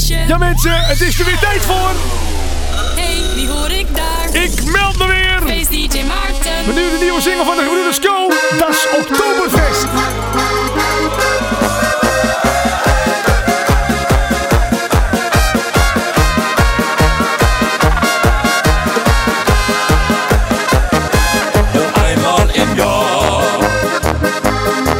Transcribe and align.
feestje. 0.00 0.26
Ja 0.26 0.38
mensen, 0.38 0.86
het 0.86 1.00
is 1.00 1.18
er 1.18 1.24
weer 1.24 1.38
tijd 1.38 1.62
voor. 1.62 1.90
Hey, 2.96 3.22
wie 3.34 3.48
hoor 3.48 3.70
ik 3.70 3.86
daar? 3.96 4.42
Ik 4.42 4.64
meld 4.64 4.98
me 4.98 5.06
weer. 5.06 5.40
Feest 5.46 5.70
DJ 5.70 6.02
Maarten. 6.02 6.66
Met 6.66 6.74
nu 6.74 6.90
de 6.90 6.98
nieuwe 7.00 7.20
single 7.20 7.44
van 7.44 7.56
de 7.56 7.62
Gebroeders 7.62 8.00
Co. 8.00 8.28
Dat 8.58 8.68
is 8.68 8.86
Oktoberfest. 8.98 9.86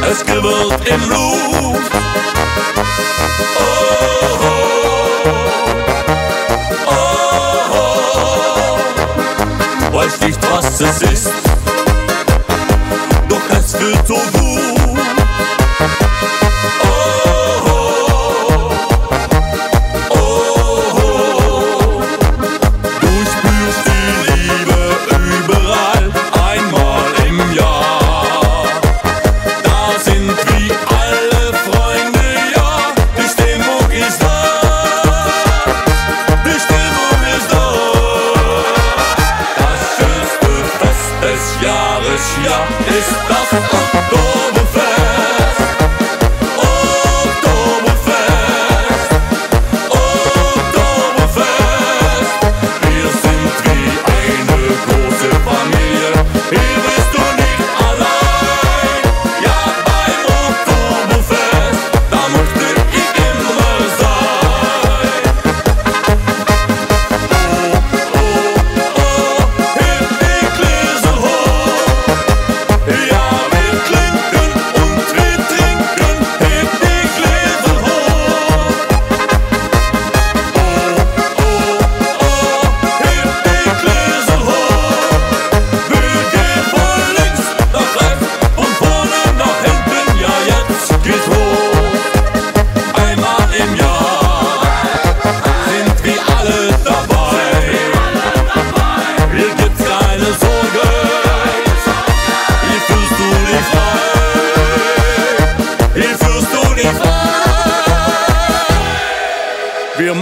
Es 0.09 0.23
kribbelt 0.23 0.87
im 0.87 1.07
Blut. 1.07 1.89
Oh, 3.57 3.80
nicht, 10.25 10.39
was 10.51 10.79
es 10.79 11.01
ist, 11.01 11.31
doch 13.27 13.49
es 13.57 13.73
wird 13.73 14.07
so 14.07 14.20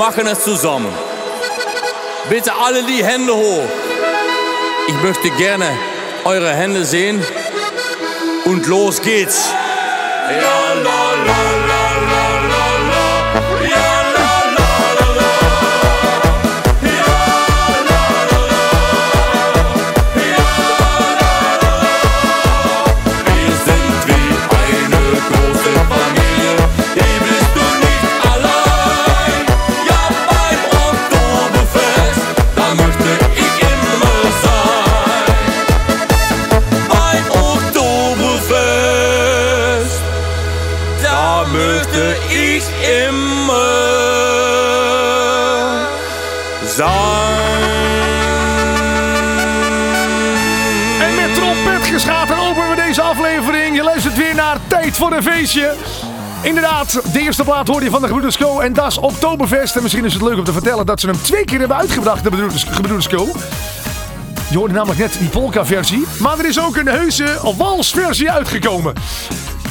machen 0.10 0.26
es 0.26 0.44
zusammen. 0.44 0.92
Bitte 2.32 2.52
alle 2.52 2.82
die 2.82 3.04
Hände 3.04 3.32
hoch. 3.32 3.70
Ich 4.88 4.96
möchte 5.04 5.30
gerne 5.32 5.70
eure 6.26 6.52
Hände 6.52 6.84
sehen. 6.84 7.24
Und 8.46 8.66
los 8.66 9.00
geht's. 9.04 9.52
La, 10.30 10.74
la, 10.82 11.26
la, 11.26 11.69
voor 55.00 55.12
een 55.12 55.24
feestje. 55.24 55.74
Inderdaad, 56.42 57.02
de 57.14 57.20
eerste 57.20 57.44
plaat 57.44 57.68
hoorde 57.68 57.86
je 57.86 57.92
van 57.92 58.02
de 58.02 58.08
Gebroeders 58.08 58.38
Co. 58.38 58.60
En 58.60 58.74
dat 58.74 58.88
is 58.88 58.98
Oktoberfest. 58.98 59.76
En 59.76 59.82
misschien 59.82 60.06
is 60.06 60.14
het 60.14 60.22
leuk 60.22 60.38
om 60.38 60.44
te 60.44 60.52
vertellen 60.52 60.86
dat 60.86 61.00
ze 61.00 61.08
hem 61.08 61.22
twee 61.22 61.46
keer 61.46 61.60
hebben 61.60 61.78
uitgebracht, 61.78 62.24
de 62.24 62.50
Gebroeders- 62.70 63.08
Co. 63.08 63.28
Je 64.50 64.58
hoorde 64.58 64.74
namelijk 64.74 65.00
net 65.00 65.16
die 65.20 65.30
polka-versie. 65.30 66.06
Maar 66.20 66.40
er 66.40 66.46
is 66.46 66.60
ook 66.60 66.76
een 66.76 66.88
heuse 66.88 67.40
walsversie 67.58 68.32
uitgekomen. 68.32 68.94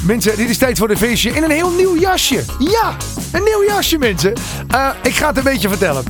Mensen, 0.02 0.36
dit 0.36 0.48
is 0.48 0.58
tijd 0.58 0.78
voor 0.78 0.90
een 0.90 0.96
feestje 0.98 1.30
in 1.30 1.42
een 1.42 1.50
heel 1.50 1.70
nieuw 1.70 1.96
jasje. 1.98 2.44
Ja, 2.58 2.96
een 3.32 3.42
nieuw 3.44 3.64
jasje, 3.66 3.98
mensen. 3.98 4.32
Eh, 4.68 4.88
ik 5.02 5.14
ga 5.14 5.26
het 5.26 5.36
een 5.36 5.42
beetje 5.42 5.68
vertellen. 5.68 6.04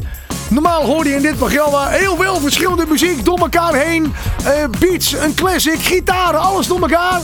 Normaal 0.48 0.84
hoorde 0.84 1.08
je 1.08 1.16
in 1.16 1.22
dit 1.22 1.36
programma 1.36 1.86
heel 1.88 2.16
veel 2.16 2.40
verschillende 2.40 2.86
muziek 2.88 3.24
door 3.24 3.38
elkaar 3.38 3.74
heen. 3.74 4.14
Eh, 4.44 4.52
beats, 4.78 5.12
een 5.12 5.34
classic, 5.34 5.80
gitaren, 5.80 6.40
alles 6.40 6.66
door 6.66 6.80
elkaar. 6.80 7.20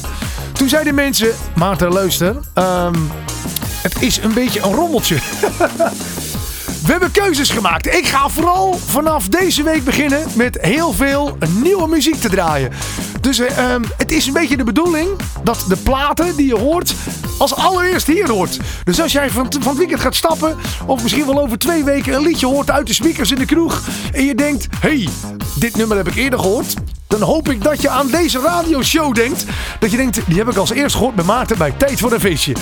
Toen 0.55 0.69
zeiden 0.69 0.95
mensen, 0.95 1.31
Maarten 1.55 1.93
luister, 1.93 2.37
ehm, 2.55 2.95
het 3.83 4.03
is 4.03 4.17
een 4.17 4.33
beetje 4.33 4.61
een 4.61 4.75
rommeltje. 4.75 5.15
We 6.85 6.91
hebben 6.91 7.11
keuzes 7.11 7.51
gemaakt. 7.51 7.87
Ik 7.87 8.07
ga 8.07 8.29
vooral 8.29 8.79
vanaf 8.87 9.29
deze 9.29 9.63
week 9.63 9.85
beginnen 9.85 10.27
met 10.35 10.59
heel 10.61 10.93
veel 10.93 11.37
nieuwe 11.49 11.89
muziek 11.89 12.21
te 12.21 12.29
draaien. 12.29 12.71
Dus 13.21 13.39
eh, 13.39 13.59
ehm, 13.59 13.83
het 13.97 14.13
is 14.13 14.27
een 14.27 14.33
beetje 14.33 14.57
de 14.57 14.65
bedoeling 14.65 15.09
dat 15.43 15.65
de 15.69 15.77
platen 15.77 16.37
die 16.37 16.47
je 16.47 16.59
hoort 16.59 16.95
als 17.39 17.55
allereerst 17.55 18.07
hier 18.07 18.31
hoort. 18.31 18.59
Dus 18.85 19.01
als 19.01 19.13
jij 19.13 19.31
van, 19.31 19.47
van 19.53 19.69
het 19.69 19.79
weekend 19.79 20.01
gaat 20.01 20.15
stappen 20.15 20.57
of 20.87 21.03
misschien 21.03 21.27
wel 21.27 21.43
over 21.43 21.59
twee 21.59 21.85
weken 21.85 22.15
een 22.15 22.23
liedje 22.23 22.47
hoort 22.47 22.71
uit 22.71 22.87
de 22.87 22.95
speakers 22.95 23.31
in 23.31 23.39
de 23.39 23.45
kroeg 23.45 23.83
en 24.13 24.25
je 24.25 24.35
denkt, 24.35 24.67
hey, 24.79 25.09
dit 25.59 25.77
nummer 25.77 25.97
heb 25.97 26.09
ik 26.09 26.15
eerder 26.15 26.39
gehoord. 26.39 26.75
Dan 27.19 27.29
hoop 27.29 27.49
ik 27.49 27.63
dat 27.63 27.83
je 27.83 27.89
aan 27.89 28.07
deze 28.11 28.41
radioshow 28.41 29.15
denkt. 29.15 29.45
Dat 29.79 29.91
je 29.91 29.97
denkt, 29.97 30.21
die 30.27 30.39
heb 30.39 30.49
ik 30.49 30.57
als 30.57 30.71
eerst 30.71 30.97
gehoord 30.97 31.15
bij 31.15 31.25
Maarten 31.25 31.59
bij 31.59 31.71
Tijd 31.77 32.01
voor 32.01 32.13
een 32.13 32.21
Feestje. 32.21 32.57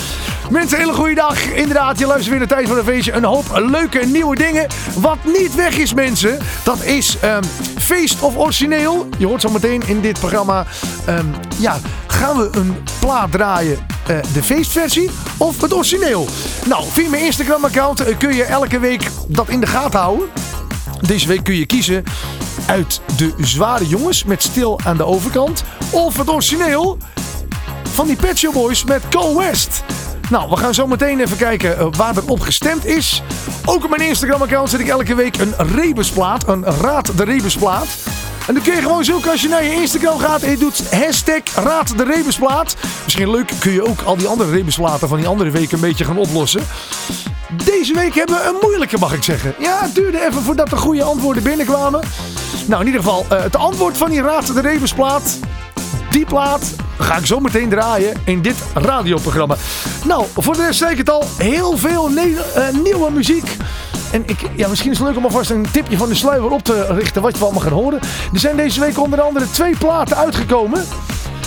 Mensen, 0.51 0.79
hele 0.79 0.93
goede 0.93 1.15
dag. 1.15 1.45
Inderdaad, 1.45 1.99
je 1.99 2.07
luistert 2.07 2.31
weer 2.31 2.39
naar 2.39 2.57
Tijd 2.57 2.69
voor 2.69 2.79
een 2.79 2.85
Feestje. 2.85 3.13
Een 3.13 3.25
hoop 3.25 3.45
leuke 3.55 3.99
nieuwe 3.99 4.37
dingen. 4.37 4.67
Wat 4.95 5.17
niet 5.25 5.55
weg 5.55 5.77
is, 5.77 5.95
mensen, 5.95 6.39
dat 6.63 6.83
is 6.85 7.19
ehm, 7.21 7.43
feest 7.79 8.21
of 8.21 8.37
origineel. 8.37 9.09
Je 9.19 9.27
hoort 9.27 9.41
zo 9.41 9.49
meteen 9.49 9.83
in 9.87 10.01
dit 10.01 10.19
programma. 10.19 10.67
ehm, 11.05 11.27
ja, 11.59 11.79
gaan 12.07 12.37
we 12.37 12.49
een 12.53 12.77
plaat 13.01 13.33
draaien, 13.33 13.79
eh, 14.07 14.17
de 14.33 14.43
feestversie 14.43 15.11
of 15.37 15.61
het 15.61 15.75
origineel? 15.75 16.27
Nou, 16.67 16.85
via 16.93 17.09
mijn 17.09 17.25
Instagram-account 17.25 18.01
eh, 18.01 18.19
kun 18.19 18.35
je 18.35 18.45
elke 18.45 18.79
week 18.79 19.11
dat 19.27 19.49
in 19.49 19.61
de 19.61 19.67
gaten 19.67 20.01
houden. 20.01 20.29
Deze 21.07 21.29
week 21.29 21.45
kun 21.45 21.55
je 21.55 21.67
kiezen 21.67 22.05
uit 22.67 23.01
de 23.17 23.35
zware 23.39 23.89
jongens 23.89 24.25
met 24.25 24.43
stil 24.43 24.81
aan 24.85 24.97
de 24.97 25.05
overkant. 25.05 25.65
Of 25.91 26.17
het 26.17 26.31
origineel 26.31 26.99
van 27.83 28.07
die 28.07 28.17
Pet 28.17 28.39
Shop 28.39 28.53
Boys 28.53 28.85
met 28.85 29.03
Go 29.11 29.39
West. 29.39 29.85
Nou, 30.31 30.51
we 30.51 30.57
gaan 30.57 30.75
zo 30.75 30.87
meteen 30.87 31.21
even 31.21 31.37
kijken 31.37 31.79
eh, 31.79 31.87
waar 31.97 32.17
er 32.17 32.29
op 32.29 32.41
gestemd 32.41 32.87
is. 32.87 33.23
Ook 33.65 33.85
op 33.85 33.91
mijn 33.91 34.09
Instagram-account 34.09 34.71
zet 34.71 34.81
ik 34.81 34.89
elke 34.89 35.15
week 35.15 35.37
een 35.39 35.55
rebusplaat. 35.57 36.49
Een 36.49 36.65
Raad 36.65 37.17
de 37.17 37.25
Rebusplaat. 37.25 37.89
En 38.47 38.55
dan 38.55 38.63
kun 38.63 38.75
je 38.75 38.81
gewoon 38.81 39.05
zoeken 39.05 39.31
als 39.31 39.43
je 39.43 39.49
naar 39.49 39.65
je 39.65 39.73
Instagram 39.73 40.19
gaat 40.19 40.43
en 40.43 40.51
je 40.51 40.57
doet 40.57 40.93
hashtag 40.93 41.43
Raad 41.55 41.99
de 41.99 42.05
Rebusplaat. 42.05 42.77
Misschien 43.05 43.31
leuk 43.31 43.53
kun 43.59 43.73
je 43.73 43.87
ook 43.87 44.03
al 44.03 44.17
die 44.17 44.27
andere 44.27 44.51
rebusplaten 44.51 45.09
van 45.09 45.19
die 45.19 45.27
andere 45.27 45.51
weken 45.51 45.75
een 45.75 45.81
beetje 45.81 46.05
gaan 46.05 46.19
oplossen. 46.19 46.63
Deze 47.65 47.95
week 47.95 48.15
hebben 48.15 48.37
we 48.37 48.49
een 48.49 48.59
moeilijke, 48.61 48.99
mag 48.99 49.13
ik 49.15 49.23
zeggen. 49.23 49.55
Ja, 49.59 49.79
het 49.83 49.95
duurde 49.95 50.27
even 50.27 50.43
voordat 50.43 50.71
de 50.71 50.77
goede 50.77 51.03
antwoorden 51.03 51.43
binnenkwamen. 51.43 52.01
Nou, 52.67 52.81
in 52.81 52.87
ieder 52.87 53.03
geval, 53.03 53.27
uh, 53.33 53.43
het 53.43 53.57
antwoord 53.57 53.97
van 53.97 54.11
die 54.11 54.23
Raad 54.23 54.55
de 54.55 54.61
Rebensplaat. 54.61 55.39
Die 56.11 56.25
plaat 56.25 56.75
ga 56.99 57.17
ik 57.17 57.27
zo 57.27 57.41
meteen 57.41 57.69
draaien 57.69 58.21
in 58.25 58.43
dit 58.43 58.57
radioprogramma. 58.75 59.57
Nou, 60.05 60.27
voor 60.37 60.57
de 60.57 60.65
rest 60.65 60.83
ik 60.83 60.99
het 60.99 61.11
al, 61.11 61.25
heel 61.37 61.77
veel 61.77 62.11
uh, 62.11 62.35
nieuwe 62.83 63.11
muziek. 63.11 63.57
En 64.13 64.23
ik, 64.27 64.39
ja, 64.57 64.69
misschien 64.69 64.91
is 64.91 64.99
het 64.99 65.07
leuk 65.07 65.17
om 65.17 65.25
alvast 65.25 65.51
een 65.51 65.67
tipje 65.73 65.97
van 65.97 66.09
de 66.09 66.15
sluier 66.15 66.51
op 66.51 66.63
te 66.63 66.87
richten 66.87 67.23
wat 67.23 67.37
je 67.37 67.43
allemaal 67.43 67.63
gaat 67.63 67.73
horen. 67.73 68.01
Er 68.33 68.39
zijn 68.39 68.57
deze 68.57 68.81
week 68.81 68.99
onder 68.99 69.21
andere 69.21 69.51
twee 69.51 69.77
platen 69.77 70.17
uitgekomen 70.17 70.85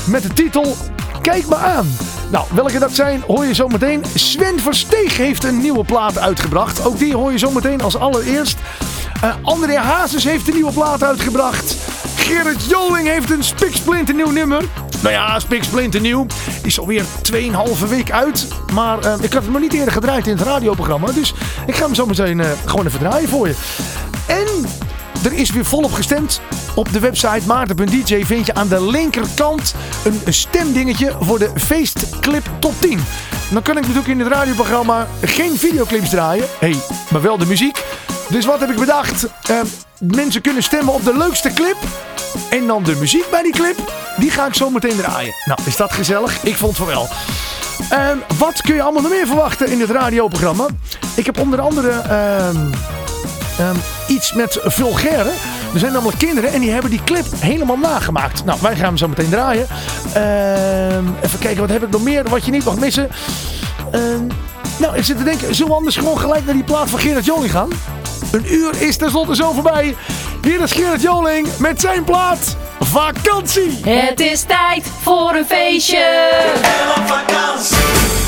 met 0.05 0.23
de 0.23 0.33
titel 0.33 0.75
Kijk 1.21 1.47
me 1.47 1.55
aan. 1.55 1.87
Nou, 2.31 2.45
welke 2.53 2.79
dat 2.79 2.91
zijn 2.91 3.23
hoor 3.27 3.45
je 3.45 3.53
zo 3.53 3.67
meteen. 3.67 4.03
Sven 4.15 4.59
Versteeg 4.59 5.17
heeft 5.17 5.43
een 5.43 5.61
nieuwe 5.61 5.83
plaat 5.83 6.19
uitgebracht. 6.19 6.85
Ook 6.85 6.97
die 6.97 7.15
hoor 7.15 7.31
je 7.31 7.37
zo 7.37 7.51
meteen 7.51 7.81
als 7.81 7.97
allereerst. 7.97 8.57
Uh, 9.23 9.35
André 9.41 9.77
Hazes 9.77 10.23
heeft 10.23 10.47
een 10.47 10.53
nieuwe 10.53 10.71
plaat 10.71 11.03
uitgebracht. 11.03 11.75
Gerrit 12.15 12.65
Joling 12.69 13.07
heeft 13.07 13.31
een 13.31 13.43
spiksplinter 13.43 14.15
nieuw 14.15 14.31
nummer. 14.31 14.63
Nou 15.05 15.17
ja, 15.17 15.39
spiksplinter 15.39 16.01
nieuw. 16.01 16.25
Is 16.63 16.79
alweer 16.79 17.03
2,5 17.31 17.39
week 17.89 18.11
uit. 18.11 18.47
Maar 18.73 19.05
uh, 19.05 19.13
ik 19.21 19.33
had 19.33 19.43
het 19.43 19.51
nog 19.51 19.61
niet 19.61 19.73
eerder 19.73 19.93
gedraaid 19.93 20.27
in 20.27 20.37
het 20.37 20.47
radioprogramma. 20.47 21.11
Dus 21.11 21.33
ik 21.67 21.75
ga 21.75 21.85
hem 21.85 21.95
zo 21.95 22.05
meteen 22.05 22.39
uh, 22.39 22.45
gewoon 22.65 22.85
even 22.85 22.99
draaien 22.99 23.29
voor 23.29 23.47
je. 23.47 23.55
En 24.27 24.65
er 25.23 25.33
is 25.33 25.49
weer 25.49 25.65
volop 25.65 25.93
gestemd. 25.93 26.41
Op 26.75 26.91
de 26.91 26.99
website 26.99 27.47
maarten.dj 27.47 28.23
vind 28.23 28.45
je 28.45 28.53
aan 28.53 28.67
de 28.67 28.85
linkerkant 28.85 29.75
een 30.03 30.33
stemdingetje 30.33 31.15
voor 31.19 31.39
de 31.39 31.51
feestclip 31.55 32.49
top 32.59 32.73
10. 32.79 32.99
Dan 33.51 33.61
kan 33.61 33.77
ik 33.77 33.81
natuurlijk 33.81 34.07
in 34.07 34.19
het 34.19 34.27
radioprogramma 34.27 35.07
geen 35.21 35.57
videoclips 35.57 36.09
draaien. 36.09 36.45
hey, 36.59 36.75
maar 37.11 37.21
wel 37.21 37.37
de 37.37 37.45
muziek. 37.45 37.83
Dus 38.29 38.45
wat 38.45 38.59
heb 38.59 38.69
ik 38.69 38.77
bedacht? 38.79 39.27
Uh, 39.51 39.61
mensen 39.99 40.41
kunnen 40.41 40.63
stemmen 40.63 40.93
op 40.93 41.03
de 41.03 41.17
leukste 41.17 41.53
clip. 41.53 41.77
En 42.49 42.67
dan 42.67 42.83
de 42.83 42.95
muziek 42.95 43.29
bij 43.29 43.43
die 43.43 43.53
clip. 43.53 44.04
Die 44.17 44.31
ga 44.31 44.45
ik 44.45 44.53
zo 44.53 44.69
meteen 44.69 44.97
draaien. 44.97 45.33
Nou, 45.45 45.59
is 45.65 45.75
dat 45.75 45.93
gezellig? 45.93 46.43
Ik 46.43 46.55
vond 46.57 46.77
het 46.77 46.87
wel. 46.87 47.07
Uh, 47.91 48.09
wat 48.37 48.61
kun 48.61 48.75
je 48.75 48.81
allemaal 48.81 49.01
nog 49.01 49.11
meer 49.11 49.27
verwachten 49.27 49.71
in 49.71 49.79
het 49.79 49.89
radioprogramma? 49.89 50.65
Ik 51.15 51.25
heb 51.25 51.39
onder 51.39 51.61
andere... 51.61 51.89
Uh, 51.89 52.47
um, 53.59 53.77
iets 54.07 54.33
met 54.33 54.59
vulgaire. 54.63 55.29
Er 55.73 55.79
zijn 55.79 55.93
namelijk 55.93 56.17
kinderen 56.17 56.53
en 56.53 56.59
die 56.59 56.71
hebben 56.71 56.89
die 56.89 57.03
clip 57.03 57.25
helemaal 57.39 57.77
nagemaakt. 57.77 58.45
Nou, 58.45 58.59
wij 58.61 58.75
gaan 58.75 58.85
hem 58.85 58.97
zo 58.97 59.07
meteen 59.07 59.29
draaien. 59.29 59.67
Even 61.21 61.39
kijken, 61.39 61.61
wat 61.61 61.69
heb 61.69 61.83
ik 61.83 61.89
nog 61.89 62.03
meer 62.03 62.29
wat 62.29 62.45
je 62.45 62.51
niet 62.51 62.65
mag 62.65 62.75
missen? 62.75 63.09
Nou, 64.77 64.95
ik 64.95 65.03
zit 65.03 65.17
te 65.17 65.23
denken, 65.23 65.55
zullen 65.55 65.71
we 65.71 65.77
anders 65.77 65.97
gewoon 65.97 66.19
gelijk 66.19 66.45
naar 66.45 66.53
die 66.53 66.63
plaat 66.63 66.89
van 66.89 66.99
Gerard 66.99 67.25
Joling 67.25 67.51
gaan? 67.51 67.69
Een 68.31 68.53
uur 68.53 68.81
is 68.81 68.97
tenslotte 68.97 69.35
zo 69.35 69.51
voorbij. 69.51 69.95
Hier 70.41 70.61
is 70.61 70.71
Gerard 70.71 71.01
Joling 71.01 71.47
met 71.57 71.81
zijn 71.81 72.03
plaat 72.03 72.55
Vakantie. 72.79 73.79
Het 73.85 74.19
is 74.19 74.41
tijd 74.41 74.91
voor 75.01 75.35
een 75.35 75.45
feestje. 75.45 76.31
Ik 76.55 76.61
ben 76.61 77.03
op 77.03 77.07
vakantie 77.07 77.77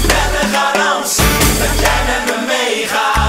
met 0.02 0.42
een 0.42 0.50
garantie 0.50 1.24
dat 1.60 1.80
jij 1.80 2.02
met 2.08 2.36
me 2.36 2.46
meegaat. 2.48 3.28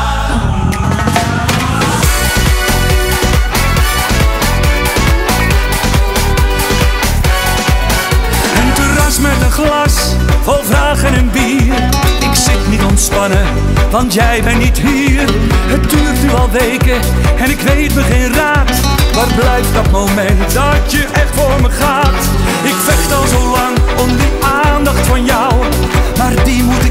met 9.20 9.42
een 9.42 9.50
glas 9.50 10.14
vol 10.42 10.62
vragen 10.62 11.14
en 11.14 11.30
bier. 11.30 12.07
Ik 12.48 12.54
zit 12.54 12.68
niet 12.68 12.84
ontspannen, 12.84 13.46
want 13.90 14.14
jij 14.14 14.42
bent 14.42 14.58
niet 14.58 14.78
hier. 14.78 15.20
Het 15.66 15.90
duurt 15.90 16.22
nu 16.22 16.30
al 16.30 16.50
weken 16.50 17.00
en 17.36 17.50
ik 17.50 17.60
weet 17.60 17.94
me 17.94 18.02
geen 18.02 18.34
raad. 18.34 18.70
Waar 19.14 19.34
blijft 19.36 19.74
dat 19.74 19.90
moment 19.90 20.52
dat 20.54 20.92
je 20.92 21.06
echt 21.12 21.34
voor 21.34 21.60
me 21.62 21.70
gaat? 21.70 22.22
Ik 22.62 22.74
vecht 22.74 23.12
al 23.12 23.26
zo 23.26 23.40
lang 23.50 23.76
om 24.00 24.16
die 24.16 24.32
aandacht 24.64 25.06
van 25.06 25.24
jou, 25.24 25.52
maar 26.18 26.44
die 26.44 26.62
moet 26.62 26.84
ik 26.84 26.87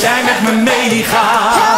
jij 0.00 0.22
met 0.24 0.42
me 0.42 0.62
meegaat. 0.62 1.77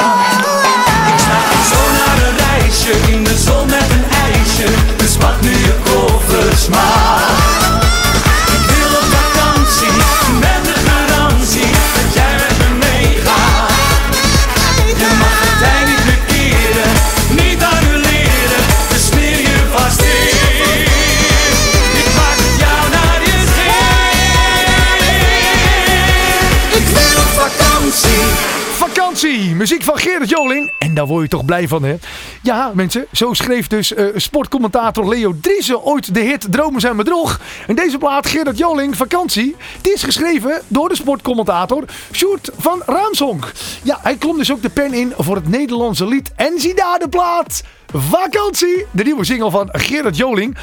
Muziek 29.61 29.83
van 29.83 29.99
Gerard 29.99 30.29
Joling. 30.29 30.73
En 30.79 30.95
daar 30.95 31.07
word 31.07 31.23
je 31.23 31.29
toch 31.29 31.45
blij 31.45 31.69
van, 31.69 31.83
hè? 31.83 31.97
Ja, 32.43 32.71
mensen, 32.75 33.07
zo 33.12 33.33
schreef 33.33 33.67
dus 33.67 33.95
eh, 33.95 34.07
sportcommentator 34.14 35.09
Leo 35.09 35.35
Driessen 35.40 35.83
ooit 35.83 36.14
de 36.14 36.21
hit 36.21 36.47
Dromen 36.52 36.81
zijn 36.81 36.97
bedrog. 36.97 37.40
En 37.67 37.75
deze 37.75 37.99
plaat, 37.99 38.26
Gerard 38.26 38.59
Joling, 38.59 38.97
Vakantie, 38.97 39.57
die 39.81 39.93
is 39.93 40.02
geschreven 40.02 40.62
door 40.69 40.88
de 40.88 40.95
sportcommentator 40.95 41.85
Sjoerd 42.12 42.50
van 42.57 42.83
Raamsonk. 42.87 43.52
Ja, 43.83 43.99
hij 44.02 44.17
klom 44.17 44.37
dus 44.37 44.52
ook 44.52 44.62
de 44.62 44.69
pen 44.69 44.95
in 44.95 45.12
voor 45.17 45.37
het 45.37 45.49
Nederlandse 45.49 46.07
lied. 46.07 46.33
En 46.37 46.61
zie 46.61 46.75
daar 46.75 46.99
de 46.99 47.09
plaat, 47.09 47.62
Vakantie, 47.93 48.87
de 48.90 49.02
nieuwe 49.02 49.25
single 49.25 49.50
van 49.50 49.69
Gerard 49.73 50.17
Joling. 50.17 50.57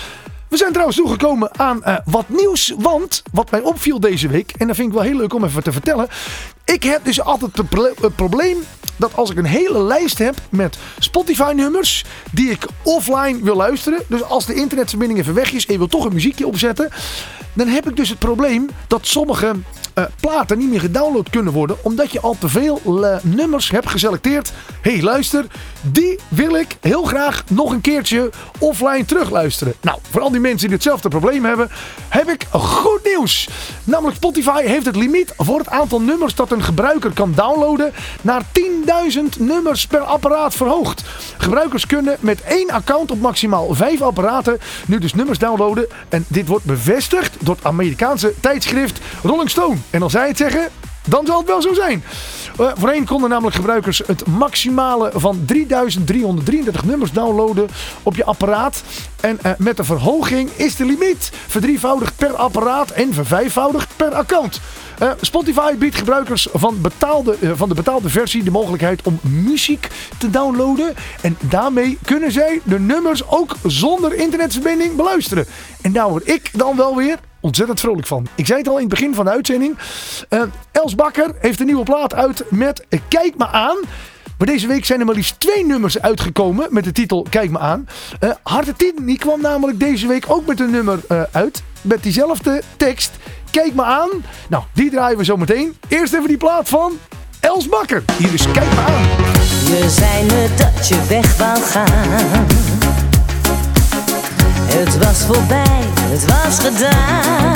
We 0.49 0.57
zijn 0.57 0.71
trouwens 0.71 0.97
toegekomen 0.97 1.59
aan 1.59 1.83
eh, 1.83 1.97
wat 2.05 2.29
nieuws. 2.29 2.73
Want 2.77 3.23
wat 3.31 3.51
mij 3.51 3.61
opviel 3.61 3.99
deze 3.99 4.27
week, 4.27 4.53
en 4.57 4.67
dat 4.67 4.75
vind 4.75 4.87
ik 4.87 4.93
wel 4.93 5.03
heel 5.03 5.17
leuk 5.17 5.33
om 5.33 5.43
even 5.43 5.63
te 5.63 5.71
vertellen. 5.71 6.07
Ik 6.73 6.83
heb 6.83 7.05
dus 7.05 7.21
altijd 7.21 7.57
het 7.57 7.69
pro- 7.69 7.93
het 8.01 8.15
probleem 8.15 8.57
dat 8.95 9.15
als 9.15 9.29
ik 9.29 9.37
een 9.37 9.45
hele 9.45 9.83
lijst 9.83 10.17
heb 10.17 10.35
met 10.49 10.77
Spotify-nummers 10.99 12.05
die 12.31 12.49
ik 12.49 12.65
offline 12.83 13.43
wil 13.43 13.55
luisteren. 13.55 14.03
Dus 14.07 14.23
als 14.23 14.45
de 14.45 14.53
internetverbinding 14.53 15.19
even 15.19 15.33
weg 15.33 15.51
is 15.51 15.65
en 15.65 15.71
je 15.71 15.77
wil 15.77 15.87
toch 15.87 16.05
een 16.05 16.13
muziekje 16.13 16.47
opzetten. 16.47 16.89
Dan 17.53 17.67
heb 17.67 17.89
ik 17.89 17.95
dus 17.95 18.09
het 18.09 18.19
probleem 18.19 18.69
dat 18.87 19.07
sommige 19.07 19.55
eh, 19.93 20.03
platen 20.19 20.57
niet 20.57 20.69
meer 20.69 20.79
gedownload 20.79 21.29
kunnen 21.29 21.53
worden. 21.53 21.77
Omdat 21.81 22.11
je 22.11 22.19
al 22.19 22.35
te 22.39 22.49
veel 22.49 23.05
eh, 23.05 23.17
nummers 23.23 23.69
hebt 23.69 23.89
geselecteerd. 23.89 24.51
Hé, 24.81 24.91
hey, 24.91 25.01
luister. 25.01 25.45
Die 25.81 26.19
wil 26.27 26.55
ik 26.55 26.77
heel 26.81 27.03
graag 27.03 27.43
nog 27.49 27.71
een 27.71 27.81
keertje 27.81 28.29
offline 28.59 29.05
terugluisteren. 29.05 29.73
Nou, 29.81 29.99
voor 30.11 30.21
al 30.21 30.31
die 30.31 30.39
mensen 30.39 30.67
die 30.67 30.75
hetzelfde 30.75 31.09
probleem 31.09 31.45
hebben, 31.45 31.69
heb 32.09 32.29
ik 32.29 32.45
goed 32.51 33.03
nieuws. 33.03 33.49
Namelijk 33.83 34.15
Spotify 34.17 34.61
heeft 34.63 34.85
het 34.85 34.95
limiet 34.95 35.33
voor 35.37 35.59
het 35.59 35.69
aantal 35.69 36.01
nummers 36.01 36.35
dat 36.35 36.51
een 36.51 36.56
gebruiker 36.61 37.11
kan 37.13 37.33
downloaden 37.35 37.93
naar 38.21 38.41
10.000 38.43 39.39
nummers 39.39 39.87
per 39.87 39.99
apparaat 39.99 40.55
verhoogd. 40.55 41.03
Gebruikers 41.37 41.85
kunnen 41.85 42.17
met 42.19 42.41
één 42.41 42.69
account 42.69 43.11
op 43.11 43.19
maximaal 43.19 43.73
vijf 43.73 44.01
apparaten 44.01 44.59
nu 44.87 44.99
dus 44.99 45.13
nummers 45.13 45.39
downloaden. 45.39 45.87
En 46.09 46.25
dit 46.27 46.47
wordt 46.47 46.65
bevestigd 46.65 47.35
door 47.39 47.55
het 47.55 47.65
Amerikaanse 47.65 48.33
tijdschrift 48.39 48.99
Rolling 49.23 49.49
Stone. 49.49 49.77
En 49.89 50.01
als 50.01 50.11
zij 50.11 50.27
het 50.27 50.37
zeggen, 50.37 50.69
dan 51.07 51.25
zal 51.25 51.37
het 51.37 51.47
wel 51.47 51.61
zo 51.61 51.73
zijn. 51.73 52.03
Eh, 52.59 52.71
voorheen 52.75 53.05
konden 53.05 53.29
namelijk 53.29 53.55
gebruikers 53.55 54.01
het 54.05 54.27
maximale 54.27 55.11
van 55.13 55.43
3333 55.45 56.85
nummers 56.85 57.11
downloaden 57.11 57.69
op 58.03 58.15
je 58.15 58.25
apparaat. 58.25 58.83
En 59.19 59.39
eh, 59.41 59.51
met 59.57 59.77
de 59.77 59.83
verhoging 59.83 60.49
is 60.55 60.75
de 60.75 60.85
limiet 60.85 61.31
verdrievoudigd 61.47 62.15
per 62.15 62.35
apparaat 62.35 62.91
en 62.91 63.13
vervijfvoudigd 63.13 63.89
per 63.95 64.13
account. 64.13 64.59
Eh, 64.97 65.11
Spotify 65.21 65.75
biedt 65.75 65.95
gebruikers 65.95 66.47
van, 66.53 66.81
betaalde, 66.81 67.37
eh, 67.41 67.51
van 67.55 67.69
de 67.69 67.75
betaalde 67.75 68.09
versie 68.09 68.43
de 68.43 68.51
mogelijkheid 68.51 69.01
om 69.03 69.19
muziek 69.21 69.87
te 70.17 70.29
downloaden. 70.29 70.93
En 71.21 71.37
daarmee 71.39 71.97
kunnen 72.05 72.31
zij 72.31 72.61
de 72.63 72.79
nummers 72.79 73.27
ook 73.27 73.55
zonder 73.63 74.13
internetverbinding 74.13 74.95
beluisteren. 74.95 75.45
En 75.81 75.91
daar 75.91 76.09
word 76.09 76.29
ik 76.29 76.49
dan 76.53 76.75
wel 76.75 76.95
weer 76.95 77.19
ontzettend 77.39 77.79
vrolijk 77.79 78.07
van. 78.07 78.27
Ik 78.35 78.45
zei 78.45 78.59
het 78.59 78.67
al 78.67 78.75
in 78.75 78.79
het 78.79 78.89
begin 78.89 79.13
van 79.13 79.25
de 79.25 79.31
uitzending. 79.31 79.77
Eh, 80.29 80.41
Els 80.71 80.95
Bakker 80.95 81.35
heeft 81.39 81.59
een 81.59 81.65
nieuwe 81.65 81.83
plaat 81.83 82.13
uit 82.13 82.43
met 82.49 82.85
Kijk 83.07 83.37
me 83.37 83.47
aan. 83.47 83.77
Maar 84.37 84.47
deze 84.47 84.67
week 84.67 84.85
zijn 84.85 84.99
er 84.99 85.05
maar 85.05 85.15
liefst 85.15 85.39
twee 85.39 85.65
nummers 85.65 86.01
uitgekomen 86.01 86.67
met 86.69 86.83
de 86.83 86.91
titel 86.91 87.25
Kijk 87.29 87.49
me 87.49 87.59
aan. 87.59 87.87
Eh 88.19 88.29
Harte 88.43 88.73
10 88.73 88.95
die 89.01 89.17
kwam 89.17 89.41
namelijk 89.41 89.79
deze 89.79 90.07
week 90.07 90.25
ook 90.27 90.45
met 90.45 90.59
een 90.59 90.71
nummer 90.71 90.99
uit. 91.31 91.63
Met 91.81 92.03
diezelfde 92.03 92.61
tekst. 92.77 93.11
Kijk 93.51 93.73
me 93.73 93.83
aan. 93.83 94.09
Nou, 94.49 94.63
die 94.73 94.91
draaien 94.91 95.17
we 95.17 95.23
zo 95.23 95.37
meteen. 95.37 95.77
Eerst 95.87 96.13
even 96.13 96.27
die 96.27 96.37
plaat 96.37 96.69
van 96.69 96.91
Els 97.39 97.69
Bakker. 97.69 98.03
Hier 98.17 98.33
is 98.33 98.51
Kijk 98.51 98.73
me 98.73 98.81
aan. 98.87 99.03
Je 99.67 99.89
zei 99.89 100.25
me 100.25 100.47
dat 100.55 100.87
je 100.87 101.05
weg 101.07 101.37
wou 101.37 101.61
gaan. 101.61 102.45
Het 104.65 104.97
was 104.97 105.17
voorbij, 105.17 105.83
het 106.01 106.25
was 106.25 106.59
gedaan. 106.59 107.55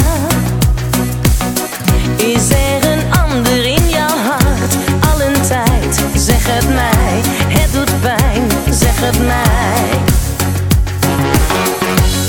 Is 2.15 2.49
er 2.49 2.91
een 2.91 3.13
ander 3.13 3.65
in 3.65 3.89
jouw 3.89 4.17
hart? 4.17 4.75
Al 5.11 5.21
een 5.21 5.41
tijd, 5.41 6.03
zeg 6.15 6.45
het 6.47 6.69
mij. 6.69 7.21
Het 7.59 7.73
doet 7.73 8.01
pijn, 8.01 8.73
zeg 8.73 8.99
het 8.99 9.19
mij. 9.19 9.99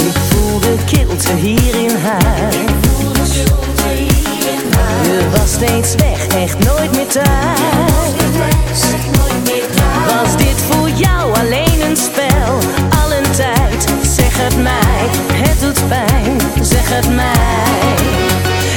Ik 0.07 0.17
voel 0.31 0.61
de 0.61 0.77
kilte 0.87 1.33
hier 1.33 1.75
in 1.75 1.97
huis. 1.97 2.92
Je 5.03 5.29
was 5.31 5.53
steeds 5.53 5.95
weg, 5.95 6.27
echt 6.27 6.59
nooit 6.59 6.97
meer 6.97 7.07
thuis. 7.07 8.81
Was 10.07 10.37
dit 10.37 10.63
voor 10.71 10.89
jou 10.89 11.39
alleen 11.39 11.81
een 11.81 11.97
spel? 11.97 12.55
Al 13.03 13.13
een 13.13 13.31
tijd, 13.37 13.87
zeg 14.17 14.39
het 14.39 14.57
mij. 14.63 15.09
Het 15.33 15.61
doet 15.61 15.89
pijn, 15.89 16.41
zeg 16.63 16.89
het 16.89 17.15
mij. 17.15 17.95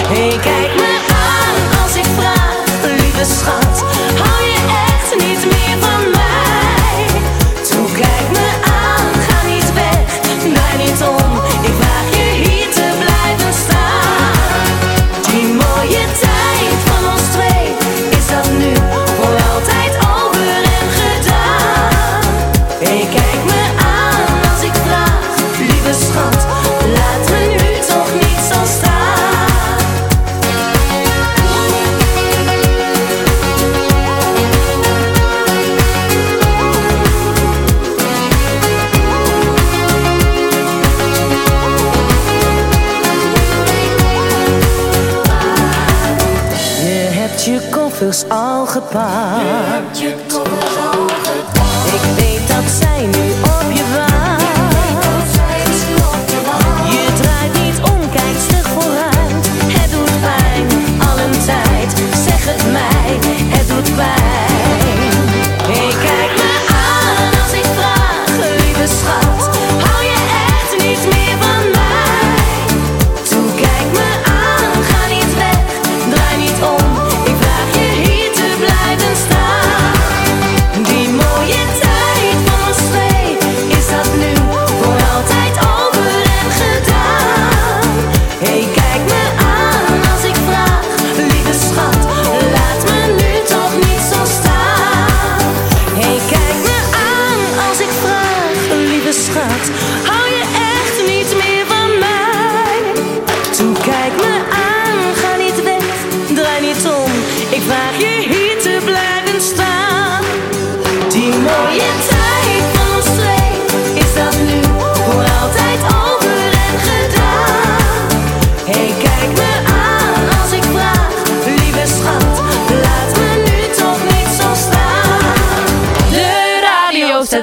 Hey, 0.07 0.37
kijk 0.41 0.75
me 0.75 0.99
aan 1.09 1.83
als 1.83 1.95
ik 1.95 2.05
vraag, 2.17 2.65
lieve 3.01 3.25
schat. 3.39 3.83
Hou 4.23 4.43
je 4.43 4.57
echt 4.87 5.25
niet 5.25 5.45
meer 5.45 5.77
van 5.79 6.09
mij? 6.11 6.14
reparo. 48.75 49.54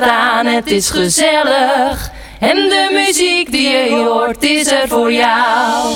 aan, 0.01 0.47
het 0.47 0.71
is 0.71 0.91
gezellig. 0.91 2.11
En 2.39 2.57
de 2.57 2.89
muziek 2.93 3.51
die 3.51 3.69
je 3.69 3.91
hoort 3.91 4.43
is 4.43 4.67
er 4.67 4.89
voor 4.89 5.13
jou. 5.13 5.95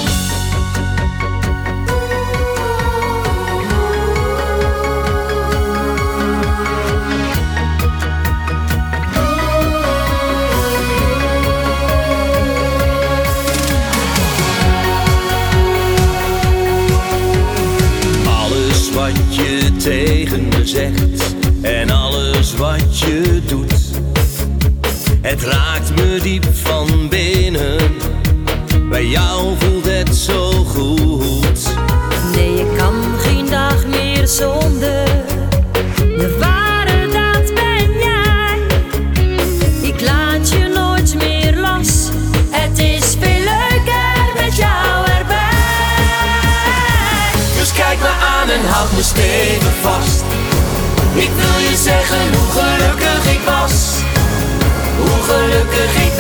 Alles 18.26 18.91
wat 18.93 19.35
je 19.37 19.76
tegen 19.76 20.49
me 20.49 20.67
zegt 20.67 21.35
en 21.62 21.91
alles 21.91 22.55
wat 22.55 22.99
je 22.99 23.45
het 25.37 25.45
raakt 25.45 25.95
me 25.95 26.19
diep 26.23 26.47
van 26.52 27.09
binnen, 27.09 27.78
bij 28.88 29.07
jou 29.07 29.55
voelt 29.59 29.85
het 29.85 30.16
zo 30.16 30.50
goed. 30.50 31.75
Nee, 32.35 32.61
ik 32.61 32.76
kan 32.76 32.95
geen 33.19 33.47
dag 33.50 33.87
meer 33.87 34.28
zonder 34.28 35.05
de 35.97 36.37
ware 36.40 37.07
dat 37.07 37.55
ben 37.55 37.93
jij. 37.99 38.59
Ik 39.83 40.00
laat 40.00 40.49
je 40.50 40.73
nooit 40.75 41.14
meer 41.14 41.57
los. 41.57 42.09
Het 42.50 42.78
is 42.78 43.16
veel 43.21 43.45
leuker 43.45 44.45
met 44.45 44.57
jou 44.57 45.07
erbij. 45.19 46.05
Dus 47.59 47.73
kijk 47.73 47.99
me 47.99 48.12
aan 48.38 48.49
en 48.50 48.69
houd 48.69 48.93
me 48.93 49.02
stevig 49.02 49.75
vast. 49.81 50.25
Ik 51.14 51.31
wil 51.37 51.71
je 51.71 51.76
zeggen 51.76 52.35
hoe 52.35 52.62
gelukkig 52.62 53.33
ik 53.33 53.46
gelukkig 55.26 56.15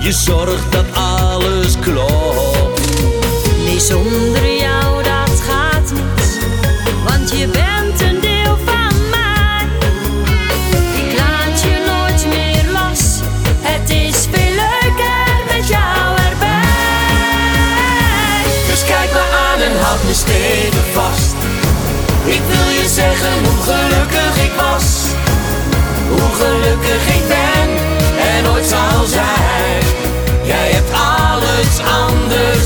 je 0.00 0.12
zorgt 0.12 0.72
dat 0.72 0.84
alles 0.92 1.69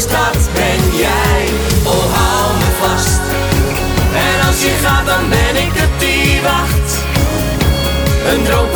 dat 0.03 0.49
ben 0.55 0.97
jij. 0.97 1.49
Oh, 1.85 2.15
hou 2.15 2.57
me 2.59 2.71
vast. 2.81 3.21
En 4.15 4.47
als 4.47 4.63
je 4.63 4.71
gaat, 4.83 5.07
dan 5.07 5.29
ben 5.29 5.57
ik 5.57 5.73
het 5.75 6.01
die 6.01 6.41
wacht. 6.43 7.03
Een 8.29 8.43
droom 8.43 8.71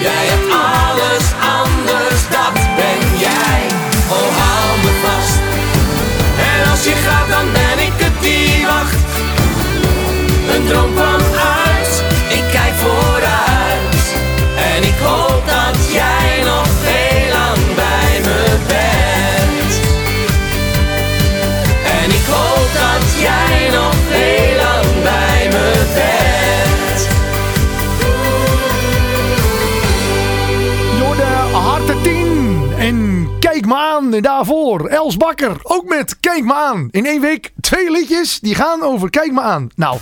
Jij 0.00 0.26
hebt 0.32 0.52
alles 0.52 1.26
anders, 1.60 2.20
dat 2.30 2.52
ben 2.76 3.18
jij. 3.18 3.60
Oh, 4.08 4.30
hou 4.40 4.78
me 4.84 4.92
vast. 5.04 5.38
En 6.50 6.70
als 6.70 6.84
je 6.84 6.94
gaat, 7.04 7.28
dan 7.28 7.52
ben 7.52 7.86
ik 7.86 7.92
het 7.96 8.22
die 8.22 8.66
wacht. 8.66 8.96
Een 10.54 10.66
droom 10.66 10.94
kwam 10.94 11.19
En 34.20 34.26
daarvoor 34.26 34.86
Els 34.86 35.16
Bakker, 35.16 35.56
ook 35.62 35.84
met 35.88 36.16
Kijk 36.20 36.44
me 36.44 36.54
aan. 36.54 36.88
In 36.90 37.06
één 37.06 37.20
week 37.20 37.52
twee 37.60 37.90
liedjes 37.90 38.40
die 38.40 38.54
gaan 38.54 38.82
over 38.82 39.10
Kijk 39.10 39.32
me 39.32 39.40
aan. 39.40 39.68
Nou, 39.74 39.98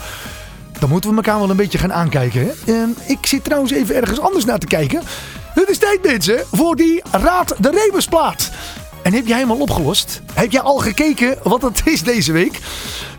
dan 0.81 0.89
moeten 0.89 1.11
we 1.11 1.17
elkaar 1.17 1.39
wel 1.39 1.51
een 1.51 1.57
beetje 1.57 1.79
gaan 1.79 1.93
aankijken. 1.93 2.53
Hè? 2.65 2.85
Ik 3.07 3.27
zit 3.27 3.45
trouwens 3.45 3.73
even 3.73 3.95
ergens 3.95 4.21
anders 4.21 4.45
naar 4.45 4.59
te 4.59 4.67
kijken. 4.67 5.03
Het 5.55 5.69
is 5.69 5.79
tijd 5.79 6.03
mensen 6.03 6.45
voor 6.53 6.77
die 6.77 7.03
Raad 7.11 7.55
de 7.59 7.71
Rebusplaat. 7.71 8.51
En 9.03 9.13
heb 9.13 9.27
jij 9.27 9.37
helemaal 9.37 9.61
opgelost? 9.61 10.21
Heb 10.33 10.51
jij 10.51 10.61
al 10.61 10.79
gekeken 10.79 11.39
wat 11.43 11.63
het 11.63 11.83
is 11.85 12.03
deze 12.03 12.33
week? 12.33 12.59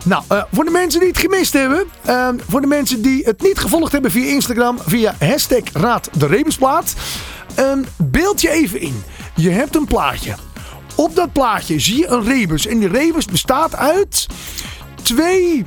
Nou, 0.04 0.22
eh, 0.28 0.42
voor 0.52 0.64
de 0.64 0.70
mensen 0.70 1.00
die 1.00 1.08
het 1.08 1.18
gemist 1.18 1.52
hebben. 1.52 1.84
eh, 2.04 2.28
voor 2.48 2.60
de 2.60 2.66
mensen 2.66 3.02
die 3.02 3.24
het 3.24 3.42
niet 3.42 3.58
gevolgd 3.58 3.92
hebben 3.92 4.10
via 4.10 4.30
Instagram. 4.30 4.78
Via 4.86 5.14
hashtag 5.18 5.62
Raad 5.72 6.08
de 6.12 6.26
Rebusplaat. 6.26 6.94
eh, 7.54 7.72
beeld 7.96 8.40
je 8.40 8.50
even 8.50 8.80
in. 8.80 9.02
Je 9.36 9.50
hebt 9.50 9.76
een 9.76 9.86
plaatje. 9.86 10.34
Op 10.94 11.14
dat 11.14 11.32
plaatje 11.32 11.78
zie 11.78 11.96
je 11.96 12.06
een 12.06 12.24
rebus. 12.24 12.66
En 12.66 12.78
die 12.78 12.88
rebus 12.88 13.24
bestaat 13.24 13.76
uit 13.76 14.26
twee 15.02 15.64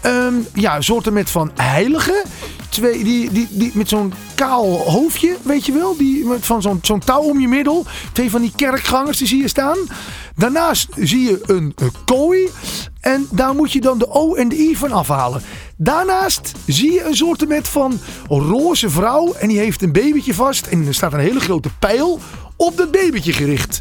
ehm, 0.00 0.34
ja, 0.54 0.80
soorten 0.80 1.12
met 1.12 1.30
van 1.30 1.50
heiligen. 1.54 2.22
Twee, 2.68 3.04
die, 3.04 3.30
die, 3.30 3.48
die 3.50 3.70
met 3.74 3.88
zo'n 3.88 4.12
kaal 4.34 4.78
hoofdje, 4.78 5.36
weet 5.42 5.66
je 5.66 5.72
wel. 5.72 5.96
Die 5.96 6.24
met 6.24 6.46
van 6.46 6.62
zo'n 6.62 6.78
zo'n 6.82 6.98
touw 6.98 7.20
om 7.20 7.40
je 7.40 7.48
middel. 7.48 7.86
Twee 8.12 8.30
van 8.30 8.40
die 8.40 8.52
kerkgangers, 8.56 9.18
die 9.18 9.26
zie 9.26 9.40
je 9.40 9.48
staan. 9.48 9.78
Daarnaast 10.34 10.88
zie 10.96 11.20
je 11.20 11.40
een, 11.42 11.72
een 11.76 11.92
kooi. 12.04 12.48
En 13.00 13.26
daar 13.30 13.54
moet 13.54 13.72
je 13.72 13.80
dan 13.80 13.98
de 13.98 14.10
O 14.10 14.34
en 14.34 14.48
de 14.48 14.56
I 14.56 14.76
van 14.76 14.92
afhalen. 14.92 15.42
Daarnaast 15.76 16.52
zie 16.66 16.92
je 16.92 17.04
een 17.04 17.16
soort 17.16 17.48
met 17.48 17.68
van 17.68 18.00
roze 18.28 18.90
vrouw. 18.90 19.32
En 19.32 19.48
die 19.48 19.58
heeft 19.58 19.82
een 19.82 19.92
babytje 19.92 20.34
vast. 20.34 20.66
En 20.66 20.86
er 20.86 20.94
staat 20.94 21.12
een 21.12 21.18
hele 21.18 21.40
grote 21.40 21.70
pijl 21.78 22.20
op 22.56 22.76
dat 22.76 22.90
babytje 22.90 23.32
gericht. 23.32 23.80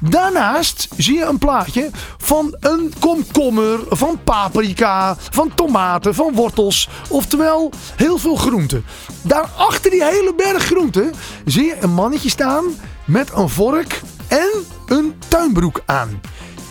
Daarnaast 0.00 0.88
zie 0.96 1.14
je 1.14 1.24
een 1.24 1.38
plaatje 1.38 1.90
van 2.18 2.56
een 2.60 2.92
komkommer, 2.98 3.78
van 3.88 4.20
paprika, 4.24 5.16
van 5.18 5.54
tomaten, 5.54 6.14
van 6.14 6.34
wortels. 6.34 6.88
Oftewel 7.08 7.72
heel 7.96 8.18
veel 8.18 8.36
groenten. 8.36 8.84
Daarachter 9.22 9.90
die 9.90 10.04
hele 10.04 10.34
berg 10.36 10.64
groenten 10.64 11.12
zie 11.44 11.64
je 11.64 11.76
een 11.80 11.94
mannetje 11.94 12.28
staan 12.28 12.64
met 13.04 13.30
een 13.34 13.48
vork 13.48 14.00
en 14.28 14.48
een 14.86 15.14
tuinbroek 15.28 15.82
aan. 15.86 16.20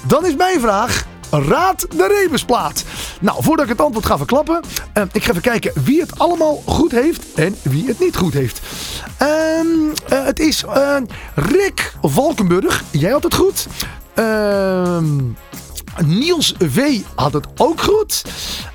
Dan 0.07 0.25
is 0.25 0.35
mijn 0.35 0.59
vraag. 0.59 1.05
Raad 1.29 1.85
de 1.95 2.19
rebusplaat. 2.21 2.83
Nou, 3.21 3.43
voordat 3.43 3.65
ik 3.65 3.71
het 3.71 3.81
antwoord 3.81 4.05
ga 4.05 4.17
verklappen. 4.17 4.61
eh, 4.93 5.03
ik 5.11 5.23
ga 5.23 5.29
even 5.29 5.41
kijken 5.41 5.71
wie 5.83 6.01
het 6.01 6.19
allemaal 6.19 6.61
goed 6.65 6.91
heeft 6.91 7.33
en 7.35 7.55
wie 7.61 7.87
het 7.87 7.99
niet 7.99 8.15
goed 8.17 8.33
heeft. 8.33 8.61
Ehm, 9.17 9.67
eh, 10.09 10.25
het 10.25 10.39
is 10.39 10.63
eh, 10.63 10.95
Rick 11.35 11.93
Valkenburg. 12.01 12.83
Jij 12.91 13.11
had 13.11 13.23
het 13.23 13.33
goed. 13.33 13.67
Ehm, 14.13 15.15
Niels 16.05 16.53
V 16.59 16.99
had 17.15 17.33
het 17.33 17.47
ook 17.57 17.81
goed. 17.81 18.21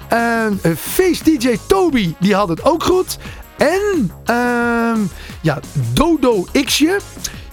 Ehm, 0.09 0.53
Face 0.77 1.25
DJ 1.25 1.59
Toby 1.67 2.15
die 2.21 2.35
had 2.35 2.49
het 2.49 2.65
ook 2.65 2.83
goed. 2.83 3.19
En 3.59 4.11
ehm, 4.25 5.01
ja, 5.41 5.61
Dodo 5.93 6.47
Xje. 6.65 6.99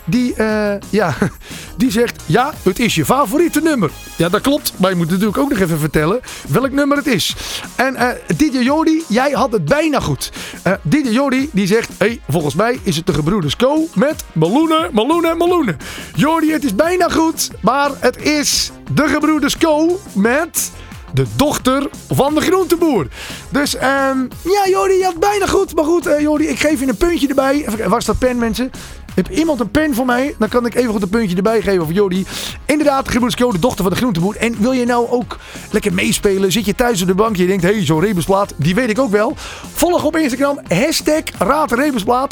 Die, 0.09 0.33
eh, 0.33 0.73
ja, 0.89 1.13
die 1.77 1.91
zegt, 1.91 2.21
ja, 2.25 2.53
het 2.63 2.79
is 2.79 2.95
je 2.95 3.05
favoriete 3.05 3.61
nummer. 3.61 3.91
Ja, 4.15 4.29
dat 4.29 4.41
klopt. 4.41 4.73
Maar 4.77 4.89
je 4.89 4.95
moet 4.95 5.09
natuurlijk 5.09 5.37
ook 5.37 5.49
nog 5.49 5.59
even 5.59 5.79
vertellen 5.79 6.19
welk 6.47 6.71
nummer 6.71 6.97
het 6.97 7.07
is. 7.07 7.35
En 7.75 7.95
eh 7.95 8.07
Didier 8.37 8.63
Jody, 8.63 9.01
jij 9.07 9.31
had 9.31 9.51
het 9.51 9.65
bijna 9.65 9.99
goed. 9.99 10.31
Eh 10.61 10.73
Didier 10.81 11.11
Jody, 11.11 11.49
die 11.51 11.67
zegt, 11.67 11.89
hey, 11.97 12.21
volgens 12.29 12.55
mij 12.55 12.79
is 12.83 12.95
het 12.95 13.05
de 13.05 13.13
gebroeders 13.13 13.55
Co 13.55 13.87
met 13.93 14.23
Meloenen, 14.33 14.89
Meloenen, 14.91 15.37
Meloenen. 15.37 15.77
Jody, 16.15 16.51
het 16.51 16.63
is 16.63 16.75
bijna 16.75 17.09
goed, 17.09 17.49
maar 17.61 17.91
het 17.99 18.17
is 18.17 18.71
de 18.91 19.07
gebroeders 19.07 19.57
Co 19.57 19.99
met 20.13 20.71
de 21.13 21.25
dochter 21.35 21.89
van 22.13 22.35
de 22.35 22.41
groenteboer. 22.41 23.07
Dus 23.49 23.75
ehm, 23.75 24.19
ja, 24.43 24.67
Jordi, 24.69 24.93
je 24.93 25.03
had 25.03 25.19
bijna 25.19 25.45
goed. 25.45 25.75
Maar 25.75 25.85
goed, 25.85 26.05
eh 26.05 26.19
Jordi, 26.19 26.47
ik 26.47 26.59
geef 26.59 26.79
je 26.79 26.87
een 26.87 26.97
puntje 26.97 27.27
erbij. 27.27 27.65
Even, 27.67 27.89
waar 27.89 28.01
staat 28.01 28.19
pen, 28.19 28.37
mensen? 28.37 28.71
Heb 29.13 29.29
iemand 29.29 29.59
een 29.59 29.71
pen 29.71 29.93
voor 29.93 30.05
mij? 30.05 30.35
Dan 30.39 30.49
kan 30.49 30.65
ik 30.65 30.75
even 30.75 31.01
een 31.01 31.09
puntje 31.09 31.35
erbij 31.35 31.61
geven 31.61 31.85
voor 31.85 31.93
Jordi. 31.93 32.25
Inderdaad, 32.65 33.35
Co, 33.35 33.51
de 33.51 33.59
dochter 33.59 33.83
van 33.83 33.93
de 33.93 33.99
groenteboer. 33.99 34.35
En 34.35 34.61
wil 34.61 34.71
je 34.71 34.85
nou 34.85 35.09
ook 35.09 35.37
lekker 35.71 35.93
meespelen? 35.93 36.51
Zit 36.51 36.65
je 36.65 36.75
thuis 36.75 37.01
op 37.01 37.07
de 37.07 37.15
bank 37.15 37.35
en 37.35 37.41
je 37.41 37.47
denkt, 37.47 37.63
hé, 37.63 37.73
hey, 37.73 37.85
zo'n 37.85 37.99
rebusplaat, 37.99 38.53
die 38.57 38.75
weet 38.75 38.89
ik 38.89 38.99
ook 38.99 39.11
wel. 39.11 39.33
Volg 39.73 40.03
op 40.03 40.17
Instagram, 40.17 40.59
hashtag 40.67 41.23
Raad. 41.37 41.71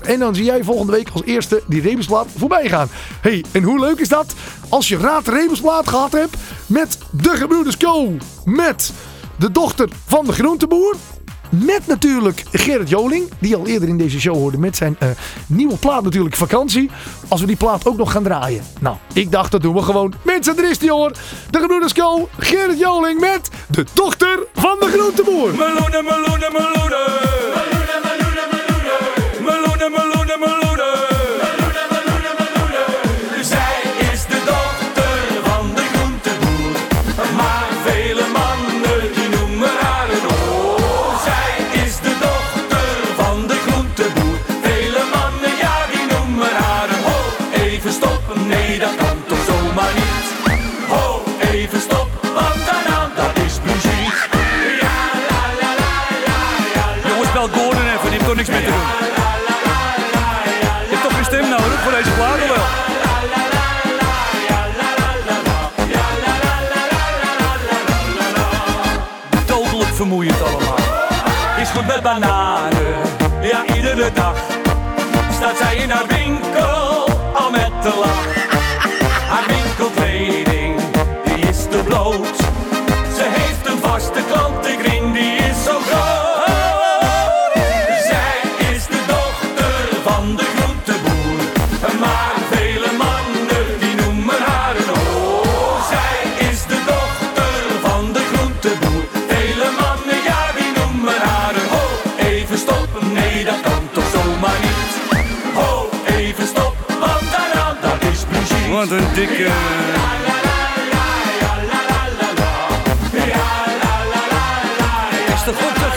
En 0.02 0.20
dan 0.20 0.36
zie 0.36 0.46
jij 0.46 0.64
volgende 0.64 0.92
week 0.92 1.10
als 1.14 1.24
eerste 1.24 1.64
die 1.68 1.82
rebusplaat 1.82 2.28
voorbij 2.38 2.70
gaan. 2.70 2.90
hey, 3.22 3.44
en 3.52 3.64
hoe 3.64 3.80
leuk 3.80 4.00
is 4.00 4.10
dat? 4.10 4.34
Als 4.70 4.88
je 4.88 4.98
Raad 4.98 5.28
Rebusplaat 5.28 5.90
gehad 5.90 6.12
hebt 6.12 6.38
met 6.66 6.98
de 7.12 7.30
gebroeders 7.30 7.78
Co. 7.78 8.12
Met 8.46 8.94
de 9.36 9.52
dochter 9.52 9.90
van 10.06 10.26
de 10.26 10.32
groenteboer. 10.32 10.96
Met 11.50 11.88
natuurlijk 11.88 12.44
Gerrit 12.52 12.90
Joling, 12.90 13.30
die 13.40 13.56
al 13.56 13.68
eerder 13.68 13.90
in 13.90 13.98
deze 13.98 14.20
show 14.20 14.36
hoorde 14.36 14.58
met 14.58 14.76
zijn 14.76 14.96
eh, 15.00 15.10
nieuwe 15.48 15.78
plaat 15.78 16.04
natuurlijk 16.04 16.36
Vakantie. 16.36 16.90
Als 17.28 17.42
we 17.42 17.48
die 17.48 17.56
plaat 17.56 17.86
ook 17.86 17.98
nog 17.98 18.12
gaan 18.12 18.24
draaien. 18.24 18.64
Nou, 18.80 18.96
ik 19.14 19.32
dacht 19.32 19.52
dat 19.52 19.62
doen 19.62 19.76
we 19.76 19.82
gewoon. 19.82 20.14
Mensen, 20.22 20.58
er 20.58 20.70
is 20.70 20.80
die 20.80 20.92
hoor. 20.92 21.12
De 21.50 21.60
gebroeders 21.60 21.94
Co, 21.94 22.30
Gerrit 22.38 22.80
Joling 22.80 23.20
met 23.20 23.50
de 23.68 23.86
dochter 23.94 24.40
van 24.54 24.78
de 24.80 24.86
groenteboer. 24.86 25.52
Meloenen, 25.52 26.04
meloenen, 26.04 26.52
meloenen. 26.52 27.77
Bananen. 72.08 73.02
Ja, 73.42 73.76
iedere 73.76 74.12
dag 74.14 74.38
staat 75.32 75.58
zij 75.58 75.76
in 75.76 75.90
haar 75.90 76.08
winkel 76.08 77.10
al 77.34 77.52
met 77.52 77.84
de 77.84 77.94
lach. 78.00 78.37
Een 108.92 109.14
dikke... 109.14 109.48
Is 115.34 115.44
toch 115.44 115.56
goed 115.56 115.76
te? 115.76 115.90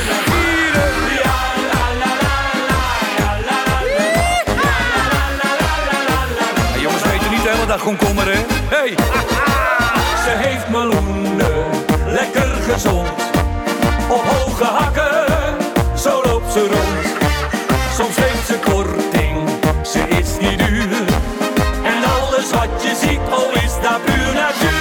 Ja, 6.74 6.81
jongens 6.81 7.03
weten 7.03 7.31
niet 7.31 7.42
de 7.42 7.48
hele 7.48 7.66
dag 7.66 7.83
komkommer, 7.83 8.24
hè? 8.24 8.44
Hey! 8.68 8.94
Ze 10.24 10.37
heeft 10.37 10.68
meloenen, 10.68 11.66
lekker 12.07 12.48
gezond. 12.70 13.09
Op 14.09 14.22
hoge 14.24 14.64
hakken, 14.64 15.57
zo 15.98 16.22
loopt 16.24 16.53
ze 16.53 16.61
rond. 16.61 17.18
Soms 17.96 18.16
heeft 18.16 18.46
alles 23.01 23.09
wat 23.09 23.09
je 23.09 23.09
ziet, 23.09 23.21
oh 23.33 23.63
is 23.63 23.73
dat 23.83 24.05
puur 24.05 24.35
natuur. 24.35 24.80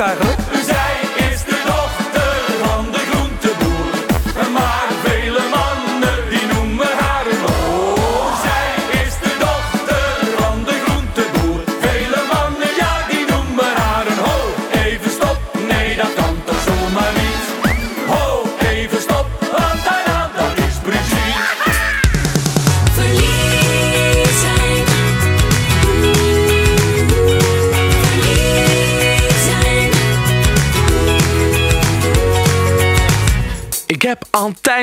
Een 0.00 0.53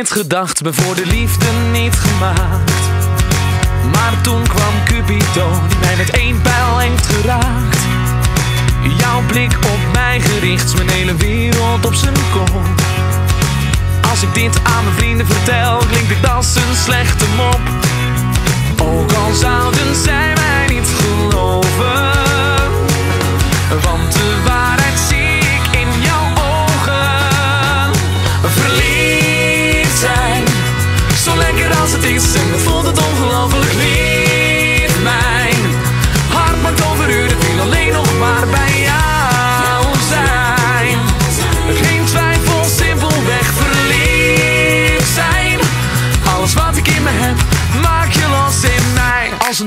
altijd 0.01 0.21
gedacht, 0.21 0.61
ben 0.61 0.73
voor 0.73 0.95
de 0.95 1.05
liefde 1.05 1.45
niet 1.71 1.95
gemaakt. 1.95 2.81
Maar 3.91 4.21
toen 4.21 4.47
kwam 4.47 4.73
Cupido, 4.85 5.49
die 5.67 5.77
mij 5.81 5.95
met 5.95 6.09
één 6.09 6.41
pijl 6.41 6.77
heeft 6.77 7.05
geraakt. 7.05 7.77
Jouw 8.97 9.21
blik 9.27 9.57
op 9.57 9.93
mij 9.93 10.19
gericht, 10.19 10.75
mijn 10.75 10.89
hele 10.89 11.15
wereld 11.15 11.85
op 11.85 11.93
zijn 11.93 12.13
kop. 12.31 12.61
Als 14.09 14.21
ik 14.21 14.33
dit 14.33 14.59
aan 14.63 14.83
mijn 14.83 14.95
vrienden 14.95 15.25
vertel, 15.25 15.77
klinkt 15.77 16.07
dit 16.07 16.29
als 16.29 16.55
een 16.55 16.75
slechte 16.83 17.25
mop. 17.35 17.61
Ook 18.81 19.11
al 19.11 19.33
zouden 19.33 19.95
zij 20.03 20.33
mij 20.33 20.75
niet 20.75 20.87
geloven. 20.99 22.11
Want 23.83 24.13
de 24.13 24.41
waarheid 24.45 24.60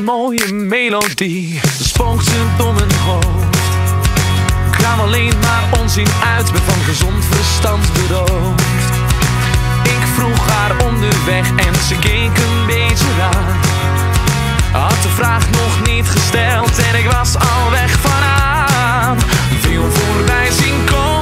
melodie 0.04 1.60
spookt 1.80 2.24
ze 2.24 2.44
door 2.56 2.74
mijn 2.74 2.92
hoofd. 2.92 3.56
Ik 4.66 4.70
kwam 4.70 5.00
alleen 5.00 5.32
maar 5.40 5.80
onzin 5.80 6.06
uit, 6.36 6.52
ben 6.52 6.62
van 6.62 6.84
gezond 6.84 7.24
verstand 7.24 7.92
beroofd. 7.92 8.62
Ik 9.82 10.02
vroeg 10.16 10.48
haar 10.48 10.84
onderweg 10.86 11.48
en 11.56 11.74
ze 11.88 11.94
keek 11.98 12.38
een 12.38 12.66
beetje 12.66 13.06
raar. 13.18 13.56
Had 14.72 15.02
de 15.02 15.08
vraag 15.08 15.50
nog 15.50 15.94
niet 15.94 16.06
gesteld 16.08 16.78
en 16.78 16.98
ik 16.98 17.10
was 17.10 17.36
al 17.36 17.70
weg 17.70 18.00
van 18.00 18.22
aan. 18.22 19.18
Veel 19.60 19.90
voorbij 19.90 20.50
zien 20.50 20.84
komen 20.84 21.13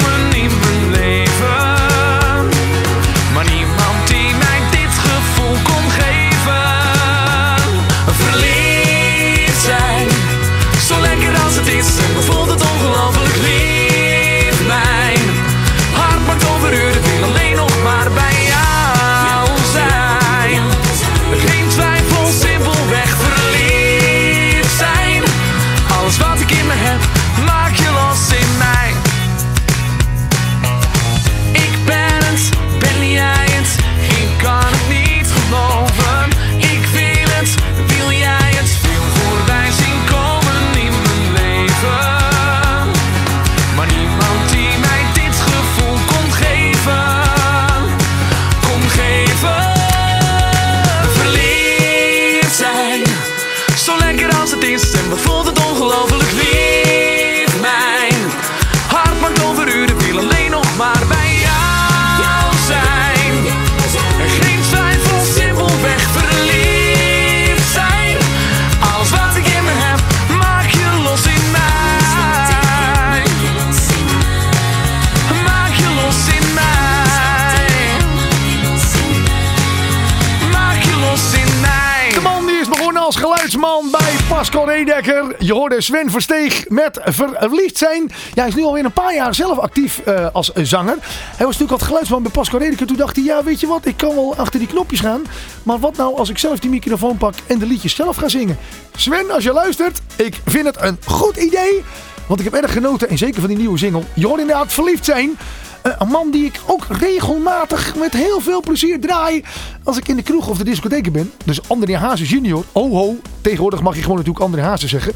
Sven 85.83 86.11
Versteeg 86.11 86.69
met 86.69 87.01
Verliefd 87.05 87.79
zijn. 87.79 88.03
Ja, 88.09 88.41
hij 88.41 88.49
is 88.49 88.55
nu 88.55 88.65
alweer 88.65 88.85
een 88.85 88.93
paar 88.93 89.15
jaar 89.15 89.35
zelf 89.35 89.59
actief 89.59 89.99
eh, 89.99 90.27
als 90.33 90.53
zanger. 90.53 90.97
Hij 91.37 91.47
was 91.47 91.59
natuurlijk 91.59 91.81
al 91.81 91.87
geluidsman 91.87 92.23
bij 92.23 92.33
Pascal 92.33 92.59
Redekker. 92.59 92.87
Toen 92.87 92.97
dacht 92.97 93.17
hij, 93.17 93.25
ja 93.25 93.45
weet 93.45 93.61
je 93.61 93.67
wat, 93.67 93.87
ik 93.87 93.97
kan 93.97 94.15
wel 94.15 94.37
achter 94.37 94.59
die 94.59 94.69
knopjes 94.69 95.01
gaan. 95.01 95.23
Maar 95.63 95.79
wat 95.79 95.97
nou 95.97 96.19
als 96.19 96.29
ik 96.29 96.39
zelf 96.39 96.59
die 96.59 96.71
microfoon 96.71 97.17
pak 97.17 97.35
en 97.47 97.59
de 97.59 97.67
liedjes 97.67 97.95
zelf 97.95 98.17
ga 98.17 98.29
zingen? 98.29 98.59
Sven, 98.97 99.31
als 99.31 99.45
je 99.45 99.53
luistert, 99.53 100.01
ik 100.17 100.41
vind 100.45 100.67
het 100.67 100.77
een 100.81 100.99
goed 101.05 101.37
idee. 101.37 101.85
Want 102.27 102.41
ik 102.41 102.53
heb 102.53 102.63
erg 102.63 102.73
genoten, 102.73 103.09
en 103.09 103.19
zeker 103.19 103.41
van 103.41 103.49
die 103.49 103.59
nieuwe 103.59 103.79
single. 103.79 104.03
Je 104.15 104.27
hoort 104.27 104.41
inderdaad 104.41 104.73
Verliefd 104.73 105.05
zijn. 105.05 105.39
Eh, 105.83 105.93
een 105.99 106.09
man 106.09 106.31
die 106.31 106.45
ik 106.45 106.61
ook 106.67 106.87
regelmatig 106.89 107.97
met 107.97 108.13
heel 108.13 108.41
veel 108.41 108.61
plezier 108.61 109.01
draai 109.01 109.45
als 109.85 109.97
ik 109.97 110.09
in 110.09 110.17
de 110.17 110.23
kroeg 110.23 110.49
of 110.49 110.59
de 110.59 110.65
discotheek 110.65 111.13
ben. 111.13 111.33
Dus 111.45 111.69
André 111.69 111.97
Hazes 111.97 112.31
junior. 112.31 112.65
Oh 112.73 112.93
ho, 112.93 113.17
tegenwoordig 113.41 113.83
mag 113.83 113.95
je 113.95 114.03
gewoon 114.03 114.17
natuurlijk 114.17 114.45
André 114.45 114.63
Hazes 114.63 114.91
zeggen. 114.91 115.13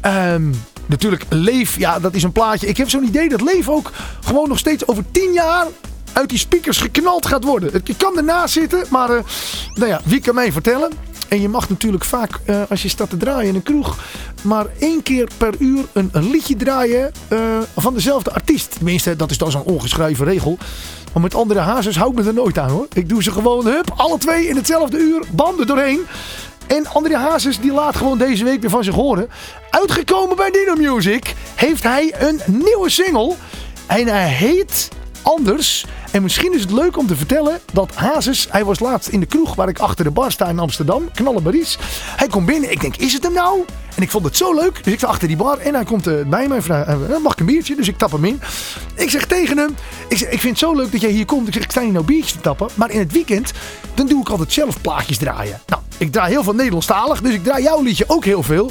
Ehm, 0.00 0.52
natuurlijk 0.86 1.24
Leef, 1.28 1.78
ja 1.78 1.98
dat 1.98 2.14
is 2.14 2.22
een 2.22 2.32
plaatje. 2.32 2.66
Ik 2.66 2.76
heb 2.76 2.88
zo'n 2.90 3.04
idee 3.04 3.28
dat 3.28 3.40
Leef 3.40 3.68
ook 3.68 3.90
gewoon 4.20 4.48
nog 4.48 4.58
steeds 4.58 4.86
over 4.86 5.04
tien 5.10 5.32
jaar 5.32 5.66
uit 6.12 6.28
die 6.28 6.38
speakers 6.38 6.78
geknald 6.78 7.26
gaat 7.26 7.44
worden. 7.44 7.80
Je 7.84 7.96
kan 7.96 8.16
ernaast 8.16 8.52
zitten, 8.52 8.84
maar 8.88 9.10
eh, 9.10 9.24
nou 9.74 9.88
ja, 9.88 10.00
wie 10.04 10.20
kan 10.20 10.34
mij 10.34 10.52
vertellen? 10.52 10.92
En 11.30 11.40
je 11.40 11.48
mag 11.48 11.68
natuurlijk 11.68 12.04
vaak, 12.04 12.40
eh, 12.44 12.62
als 12.68 12.82
je 12.82 12.88
staat 12.88 13.10
te 13.10 13.16
draaien 13.16 13.48
in 13.48 13.54
een 13.54 13.62
kroeg, 13.62 13.98
maar 14.42 14.66
één 14.78 15.02
keer 15.02 15.28
per 15.36 15.54
uur 15.58 15.84
een, 15.92 16.10
liedje 16.30 16.56
draaien 16.56 17.12
eh, 17.28 17.38
van 17.76 17.94
dezelfde 17.94 18.32
artiest. 18.32 18.70
Tenminste, 18.70 19.16
dat 19.16 19.30
is 19.30 19.38
dan 19.38 19.50
zo'n 19.50 19.62
ongeschreven 19.62 20.24
regel. 20.24 20.58
Maar 21.12 21.22
met 21.22 21.34
andere 21.34 21.60
hazes 21.60 21.96
hou 21.96 22.10
ik 22.10 22.16
me 22.16 22.24
er 22.24 22.34
nooit 22.34 22.58
aan 22.58 22.70
hoor. 22.70 22.86
Ik 22.92 23.08
doe 23.08 23.22
ze 23.22 23.30
gewoon, 23.30 23.66
hup, 23.66 23.92
alle 23.96 24.18
twee 24.18 24.48
in 24.48 24.56
hetzelfde 24.56 24.98
uur, 24.98 25.24
banden 25.30 25.66
doorheen. 25.66 26.00
En 26.66 26.86
André 26.86 27.16
Hazes 27.16 27.60
die 27.60 27.72
laat 27.72 27.96
gewoon 27.96 28.18
deze 28.18 28.44
week 28.44 28.60
weer 28.60 28.70
van 28.70 28.84
zich 28.84 28.94
horen. 28.94 29.28
Uitgekomen 29.70 30.36
bij 30.36 30.50
Dino 30.50 30.74
Music 30.74 31.34
heeft 31.54 31.82
hij 31.82 32.14
een 32.18 32.40
nieuwe 32.46 32.90
single. 32.90 33.34
En 33.86 34.06
hij 34.06 34.28
heet 34.28 34.88
Anders. 35.22 35.86
En 36.10 36.22
misschien 36.22 36.54
is 36.54 36.60
het 36.60 36.70
leuk 36.70 36.96
om 36.96 37.06
te 37.06 37.16
vertellen 37.16 37.60
dat 37.72 37.94
Hazes, 37.94 38.46
hij 38.50 38.64
was 38.64 38.80
laatst 38.80 39.08
in 39.08 39.20
de 39.20 39.26
kroeg 39.26 39.54
waar 39.54 39.68
ik 39.68 39.78
achter 39.78 40.04
de 40.04 40.10
bar 40.10 40.32
sta 40.32 40.48
in 40.48 40.58
Amsterdam, 40.58 41.10
Knallen 41.12 41.42
Baries. 41.42 41.78
Hij 42.16 42.28
komt 42.28 42.46
binnen, 42.46 42.70
ik 42.70 42.80
denk, 42.80 42.96
is 42.96 43.12
het 43.12 43.22
hem 43.22 43.32
nou? 43.32 43.64
En 43.96 44.02
ik 44.02 44.10
vond 44.10 44.24
het 44.24 44.36
zo 44.36 44.54
leuk, 44.54 44.84
dus 44.84 44.92
ik 44.92 44.98
sta 44.98 45.08
achter 45.08 45.28
die 45.28 45.36
bar 45.36 45.58
en 45.58 45.74
hij 45.74 45.84
komt 45.84 46.06
eh, 46.06 46.14
bij 46.14 46.48
mij 46.48 46.56
en 46.56 46.62
vraagt, 46.62 46.88
eh, 46.88 47.18
mag 47.22 47.32
ik 47.32 47.40
een 47.40 47.46
biertje? 47.46 47.76
Dus 47.76 47.88
ik 47.88 47.98
tap 47.98 48.12
hem 48.12 48.24
in. 48.24 48.40
Ik 48.94 49.10
zeg 49.10 49.26
tegen 49.26 49.58
hem, 49.58 49.76
ik, 50.08 50.20
ik 50.20 50.40
vind 50.40 50.42
het 50.42 50.58
zo 50.58 50.74
leuk 50.74 50.92
dat 50.92 51.00
jij 51.00 51.10
hier 51.10 51.24
komt. 51.24 51.46
Ik 51.46 51.52
zeg, 51.52 51.62
ik 51.62 51.70
sta 51.70 51.80
hier 51.80 51.92
nou 51.92 52.04
biertjes 52.04 52.32
te 52.32 52.40
tappen, 52.40 52.68
maar 52.74 52.90
in 52.90 52.98
het 52.98 53.12
weekend, 53.12 53.52
dan 53.94 54.06
doe 54.06 54.20
ik 54.20 54.28
altijd 54.28 54.52
zelf 54.52 54.80
plaatjes 54.80 55.18
draaien. 55.18 55.60
Nou, 55.66 55.82
ik 55.98 56.12
draai 56.12 56.30
heel 56.30 56.42
veel 56.42 56.54
Nederlandstalig, 56.54 57.20
dus 57.20 57.34
ik 57.34 57.44
draai 57.44 57.62
jouw 57.62 57.82
liedje 57.82 58.04
ook 58.06 58.24
heel 58.24 58.42
veel. 58.42 58.70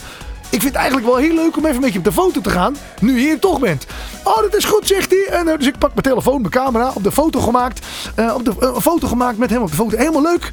Ik 0.52 0.62
vind 0.62 0.74
het 0.74 0.82
eigenlijk 0.82 1.06
wel 1.08 1.16
heel 1.16 1.36
leuk 1.36 1.58
om 1.58 1.66
even 1.66 1.82
met 1.82 1.92
je 1.92 1.98
op 1.98 2.04
de 2.04 2.12
foto 2.12 2.42
te 2.42 2.50
gaan. 2.50 2.76
Nu 3.02 3.14
je 3.14 3.20
hier 3.20 3.40
toch 3.40 3.60
bent. 3.60 3.86
Oh, 4.24 4.42
dat 4.42 4.56
is 4.56 4.66
goed, 4.66 4.88
zegt 4.88 5.10
hij. 5.10 5.26
En, 5.40 5.48
eh, 5.48 5.58
dus 5.58 5.68
ik 5.68 5.78
pak 5.78 5.90
mijn 5.94 6.06
telefoon, 6.06 6.42
mijn 6.42 6.54
camera, 6.54 6.92
op 6.94 7.04
de 7.04 7.12
foto 7.12 7.40
gemaakt. 7.40 7.86
eh, 8.16 8.34
op 8.36 8.46
de, 8.46 8.54
eh, 8.60 8.72
een 8.76 8.82
foto 8.82 9.08
gemaakt 9.08 9.38
met 9.38 9.50
hem 9.50 9.62
op 9.62 9.70
de 9.70 9.76
foto. 9.76 9.98
Helemaal 9.98 10.22
leuk. 10.22 10.52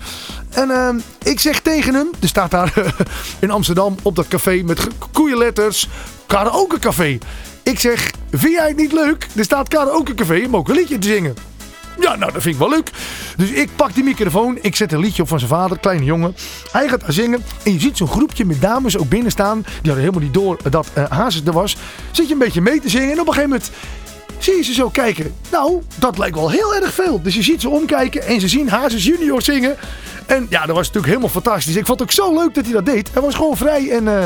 En 0.50 1.02
ik 1.22 1.40
zeg 1.40 1.60
tegen 1.60 1.94
hem. 1.94 2.10
Er 2.20 2.28
staat 2.28 2.50
daar 2.50 2.94
in 3.38 3.50
Amsterdam 3.50 3.96
op 4.02 4.16
dat 4.16 4.28
café 4.28 4.62
met 4.64 4.86
koeienletters. 5.12 5.88
Karaoke 6.26 6.78
café. 6.78 7.18
Ik 7.62 7.80
zeg, 7.80 8.10
vind 8.30 8.52
jij 8.54 8.68
het 8.68 8.76
niet 8.76 8.92
leuk? 8.92 9.26
Er 9.36 9.44
staat 9.44 9.68
karaoke 9.68 10.14
café 10.14 10.42
om 10.46 10.56
ook 10.56 10.68
een 10.68 10.74
liedje 10.74 10.98
te 10.98 11.08
zingen. 11.08 11.34
Ja, 12.00 12.16
nou, 12.16 12.32
dat 12.32 12.42
vind 12.42 12.54
ik 12.54 12.60
wel 12.60 12.68
leuk. 12.70 12.90
Dus 13.36 13.50
ik 13.50 13.68
pak 13.76 13.94
die 13.94 14.04
microfoon. 14.04 14.58
Ik 14.60 14.76
zet 14.76 14.92
een 14.92 14.98
liedje 15.00 15.22
op 15.22 15.28
van 15.28 15.38
zijn 15.38 15.50
vader, 15.50 15.78
kleine 15.78 16.04
jongen. 16.04 16.36
Hij 16.72 16.88
gaat 16.88 17.02
zingen. 17.06 17.44
En 17.64 17.72
je 17.72 17.80
ziet 17.80 17.96
zo'n 17.96 18.08
groepje 18.08 18.44
met 18.44 18.60
dames 18.60 18.98
ook 18.98 19.08
binnen 19.08 19.30
staan. 19.30 19.60
Die 19.60 19.72
hadden 19.92 19.98
helemaal 19.98 20.20
niet 20.22 20.34
door 20.34 20.58
dat 20.70 20.86
eh 20.94 21.04
Hazes 21.10 21.42
er 21.44 21.52
was. 21.52 21.76
Zit 22.10 22.26
je 22.26 22.32
een 22.32 22.38
beetje 22.38 22.60
mee 22.60 22.80
te 22.80 22.88
zingen. 22.88 23.12
En 23.12 23.20
op 23.20 23.26
een 23.26 23.32
gegeven 23.32 23.50
moment 23.50 23.70
zie 24.38 24.56
je 24.56 24.62
ze 24.62 24.72
zo 24.72 24.88
kijken. 24.88 25.34
Nou, 25.50 25.82
dat 25.98 26.18
lijkt 26.18 26.36
wel 26.36 26.50
heel 26.50 26.74
erg 26.74 26.92
veel. 26.94 27.22
Dus 27.22 27.34
je 27.34 27.42
ziet 27.42 27.60
ze 27.60 27.68
omkijken 27.68 28.22
en 28.26 28.40
ze 28.40 28.48
zien 28.48 28.68
Hazes 28.68 29.04
junior 29.04 29.42
zingen. 29.42 29.76
En 30.26 30.46
ja, 30.50 30.66
dat 30.66 30.76
was 30.76 30.86
natuurlijk 30.86 31.06
helemaal 31.06 31.42
fantastisch. 31.42 31.76
Ik 31.76 31.86
vond 31.86 32.00
het 32.00 32.08
ook 32.08 32.14
zo 32.14 32.34
leuk 32.34 32.54
dat 32.54 32.64
hij 32.64 32.72
dat 32.72 32.86
deed. 32.86 33.10
Hij 33.12 33.22
was 33.22 33.34
gewoon 33.34 33.56
vrij 33.56 33.90
en... 33.90 34.08
eh, 34.08 34.24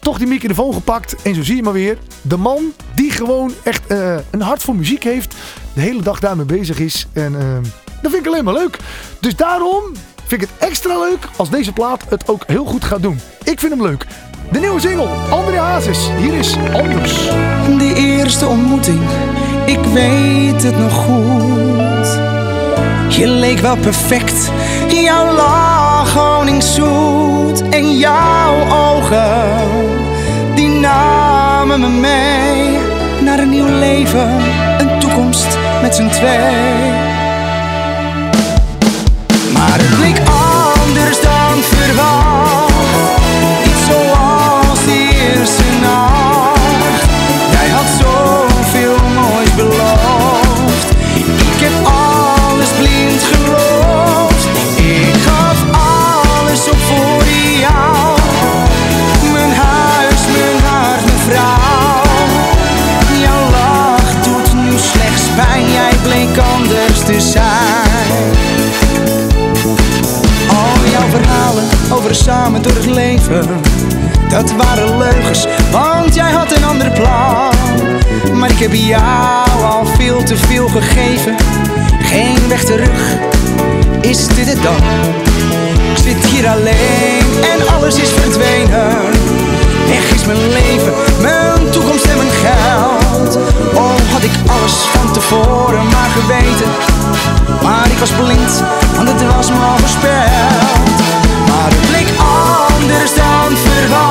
toch 0.00 0.18
die 0.18 0.26
microfoon 0.26 0.74
gepakt. 0.74 1.22
En 1.22 1.34
zo 1.34 1.42
zie 1.42 1.56
je 1.56 1.62
maar 1.62 1.72
weer. 1.72 1.98
De 2.22 2.36
man 2.36 2.72
die 2.94 3.10
gewoon 3.10 3.52
echt 3.62 3.86
eh, 3.86 4.16
een 4.30 4.42
hart 4.42 4.62
voor 4.62 4.76
muziek 4.76 5.02
heeft. 5.02 5.34
De 5.72 5.80
hele 5.80 6.02
dag 6.02 6.20
daarmee 6.20 6.46
bezig 6.46 6.78
is. 6.78 7.06
En 7.12 7.34
eh, 7.40 7.70
dat 8.02 8.10
vind 8.10 8.26
ik 8.26 8.32
alleen 8.32 8.44
maar 8.44 8.54
leuk. 8.54 8.78
Dus 9.20 9.36
daarom 9.36 9.82
vind 10.26 10.42
ik 10.42 10.48
het 10.48 10.68
extra 10.68 10.98
leuk 10.98 11.28
als 11.36 11.50
deze 11.50 11.72
plaat 11.72 12.04
het 12.08 12.28
ook 12.28 12.42
heel 12.46 12.64
goed 12.64 12.84
gaat 12.84 13.02
doen. 13.02 13.20
Ik 13.42 13.60
vind 13.60 13.72
hem 13.72 13.82
leuk. 13.82 14.06
De 14.52 14.58
nieuwe 14.58 14.80
single, 14.80 15.06
André 15.30 15.58
Hazes. 15.58 16.08
Hier 16.18 16.34
is 16.34 16.56
Anders. 16.72 17.28
Die 17.78 17.94
eerste 17.94 18.46
ontmoeting, 18.46 19.00
ik 19.66 19.84
weet 19.92 20.62
het 20.62 20.78
nog 20.78 20.92
goed. 20.92 22.36
Je 23.16 23.26
leek 23.26 23.58
wel 23.58 23.76
perfect, 23.76 24.50
jouw 24.92 25.34
lach 25.34 26.14
honingszoet. 26.14 27.68
En 27.68 27.98
jouw 27.98 28.54
ogen, 28.70 29.58
die 30.54 30.68
namen 30.68 31.80
me 31.80 31.88
mee. 31.88 32.78
Naar 33.24 33.38
een 33.38 33.50
nieuw 33.50 33.78
leven, 33.78 34.30
een 34.78 34.98
toekomst 34.98 35.58
met 35.82 35.94
z'n 35.94 36.08
twee. 36.08 36.92
Maar 39.52 39.78
het 39.78 39.96
bleek 39.98 40.18
anders 40.28 41.20
dan 41.20 41.62
verwacht. 41.62 42.17
Te. 67.08 67.38
Al 70.48 70.90
jouw 70.90 71.08
verhalen 71.10 71.64
over 71.90 72.14
samen 72.14 72.62
door 72.62 72.74
het 72.74 72.86
leven, 72.86 73.46
dat 74.28 74.52
waren 74.52 74.98
leugens, 74.98 75.46
want 75.70 76.14
jij 76.14 76.30
had 76.30 76.56
een 76.56 76.64
ander 76.64 76.90
plan. 76.90 77.54
Maar 78.38 78.50
ik 78.50 78.58
heb 78.58 78.72
jou 78.72 79.62
al 79.62 79.86
veel 79.86 80.22
te 80.22 80.36
veel 80.36 80.68
gegeven, 80.68 81.36
geen 82.02 82.48
weg 82.48 82.64
terug, 82.64 83.16
is 84.00 84.26
dit 84.26 84.46
het 84.46 84.62
dan? 84.62 84.76
Ik 85.92 86.02
zit 86.02 86.26
hier 86.26 86.48
alleen 86.48 87.26
en 87.52 87.74
alles 87.74 87.96
is 87.96 88.08
verdwenen. 88.08 88.96
Weg 89.88 90.14
is 90.14 90.24
mijn 90.24 90.48
leven, 90.48 90.92
mijn 91.20 91.70
toekomst 91.70 92.07
had 94.18 94.26
ik 94.26 94.50
alles 94.50 94.72
van 94.72 95.12
tevoren 95.12 95.86
maar 95.88 96.10
geweten. 96.10 96.70
Maar 97.62 97.90
ik 97.90 97.98
was 97.98 98.10
blind, 98.10 98.62
want 98.96 99.08
het 99.08 99.34
was 99.34 99.50
me 99.50 99.56
al 99.56 99.78
voorspeld. 99.78 101.00
Maar 101.48 101.70
het 101.70 101.88
bleek 101.90 102.08
anders 102.18 103.14
dan 103.14 103.56
verwacht. 103.56 104.07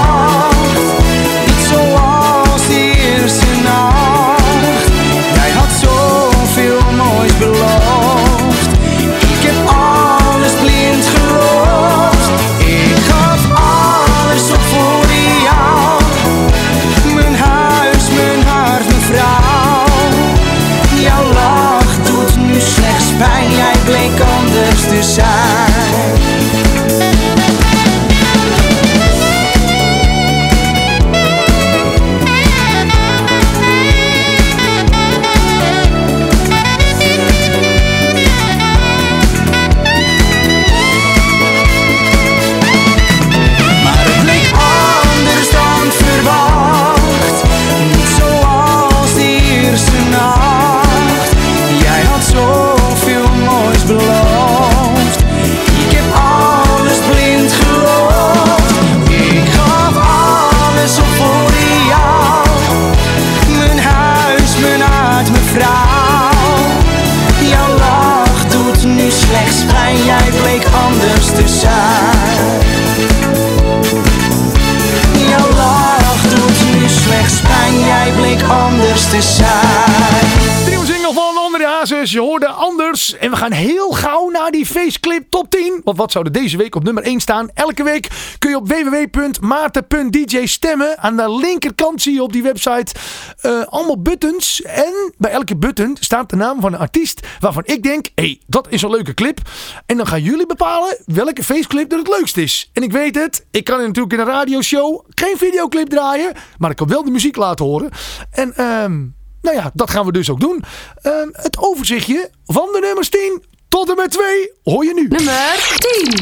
Wat 85.98 86.12
zou 86.12 86.26
er 86.26 86.32
deze 86.32 86.58
week 86.58 86.76
op 86.76 86.84
nummer 86.84 87.04
1 87.04 87.20
staan? 87.20 87.50
Elke 87.54 87.84
week 87.84 88.08
kun 88.40 88.50
je 88.50 88.56
op 88.56 88.68
www.maarten.dj 88.68 90.46
stemmen. 90.46 90.98
Aan 90.98 91.16
de 91.16 91.36
linkerkant 91.36 92.02
zie 92.02 92.14
je 92.14 92.24
op 92.24 92.34
die 92.34 92.44
website 92.44 92.96
eh, 93.42 93.64
allemaal 93.66 94.02
buttons. 94.02 94.62
En 94.62 95.14
bij 95.18 95.32
elke 95.32 95.56
button 95.56 95.98
staat 96.00 96.30
de 96.30 96.36
naam 96.36 96.62
van 96.62 96.74
een 96.74 96.80
artiest 96.80 97.28
waarvan 97.40 97.64
ik 97.66 97.84
denk... 97.84 98.06
Hé, 98.16 98.24
hey, 98.24 98.42
dat 98.48 98.68
is 98.70 98.82
een 98.82 98.90
leuke 98.90 99.14
clip. 99.14 99.40
En 99.86 99.98
dan 99.98 100.08
gaan 100.08 100.22
jullie 100.22 100.46
bepalen 100.46 100.98
welke 101.06 101.44
faceclip 101.44 101.92
er 101.92 101.98
het 101.98 102.08
leukst 102.08 102.38
is. 102.38 102.70
En 102.74 102.84
ik 102.84 102.92
weet 102.92 103.16
het, 103.16 103.46
ik 103.52 103.64
kan 103.64 103.80
natuurlijk 103.80 104.14
in 104.14 104.20
een 104.20 104.26
radioshow 104.26 105.06
geen 105.10 105.38
videoclip 105.38 105.90
draaien. 105.90 106.34
Maar 106.58 106.70
ik 106.70 106.76
kan 106.76 106.88
wel 106.88 107.04
de 107.04 107.12
muziek 107.12 107.36
laten 107.36 107.66
horen. 107.66 107.90
En 108.32 108.56
ehm... 108.56 109.06
Nou 109.42 109.60
ja, 109.60 109.72
dat 109.74 109.90
gaan 109.90 110.06
we 110.06 110.12
dus 110.12 110.30
ook 110.30 110.40
doen. 110.40 110.64
Ehm, 111.02 111.28
het 111.32 111.58
overzichtje 111.58 112.30
van 112.46 112.70
de 112.72 112.80
nummers 112.82 113.10
10 113.10 113.44
tot 113.70 113.90
en 113.90 113.96
met 113.96 114.12
2 114.12 114.52
hoor 114.64 114.86
je 114.86 114.94
nu. 114.94 115.08
Nummer 115.08 115.76
10. 115.76 116.20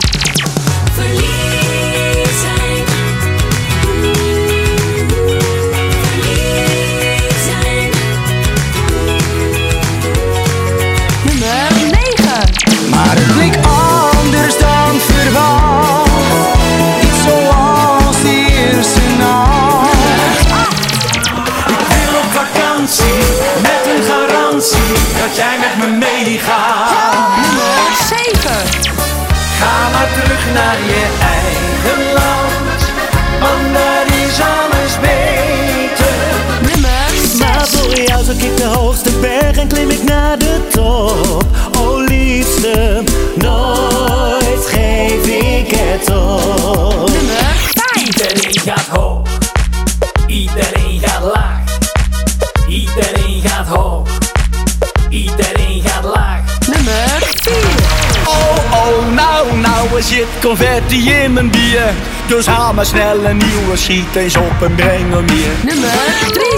Nummer 11.23 11.71
9. 11.91 12.89
Maar 12.89 13.15
het 13.15 13.33
bleek 13.35 13.55
anders 13.65 14.57
dan 14.57 14.99
verwacht. 14.99 16.11
Niet 17.01 17.13
zoals 17.25 18.21
die 18.21 18.51
eerste 18.51 19.01
nacht. 19.17 20.45
Ik 21.67 21.87
wil 21.87 22.19
op 22.19 22.31
vakantie 22.31 23.19
met 23.61 23.95
een 23.95 24.03
garantie 24.03 24.93
dat 25.19 25.35
jij 25.35 25.57
met 25.59 25.77
me 25.77 25.97
meegaat. 25.97 26.74
Naar 30.75 30.87
je 30.87 31.07
eigen 31.21 32.13
land, 32.13 32.81
want 33.39 33.73
daar 33.73 34.05
is 34.05 34.39
alles 34.39 34.99
beter. 34.99 36.15
Nummer 36.61 37.09
6. 37.09 37.39
Maar 37.39 37.67
voor 37.67 37.99
jou 37.99 38.23
zoek 38.23 38.41
ik 38.41 38.57
de 38.57 38.63
hoogste 38.63 39.11
berg 39.19 39.57
en 39.57 39.67
klim 39.67 39.89
ik 39.89 40.03
naar 40.03 40.37
de 40.37 40.44
zit 60.05 60.27
confetti 60.41 61.11
in 61.11 61.33
mijn 61.33 61.49
bier. 61.49 61.93
Dus 62.27 62.45
haal 62.45 62.73
maar 62.73 62.85
snel 62.85 63.25
een 63.25 63.37
nieuwe, 63.37 63.77
schiet 63.77 64.15
eens 64.15 64.35
op 64.35 64.61
en 64.61 64.75
breng 64.75 65.13
hem 65.13 65.29
hier. 65.29 65.51
Nummer 65.63 65.89
3. 66.27 66.49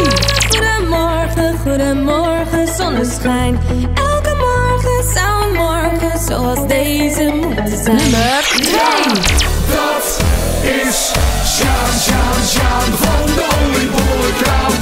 Goedemorgen, 0.50 1.58
goedemorgen, 1.64 2.68
zonneschijn. 2.78 3.60
Elke 3.94 4.36
morgen 4.36 5.14
zou 5.14 5.46
een 5.46 5.54
morgen 5.54 6.20
zoals 6.28 6.68
deze 6.68 7.32
moeten 7.42 7.84
zijn. 7.84 7.96
Nummer 7.96 8.44
2. 8.50 8.70
Dat 9.76 10.22
is 10.62 11.12
Sjaan, 11.56 12.00
Sjaan, 12.00 12.44
Sjaan 12.48 12.98
van 12.98 13.26
de 13.36 13.46
oliebollenkraam. 13.66 14.77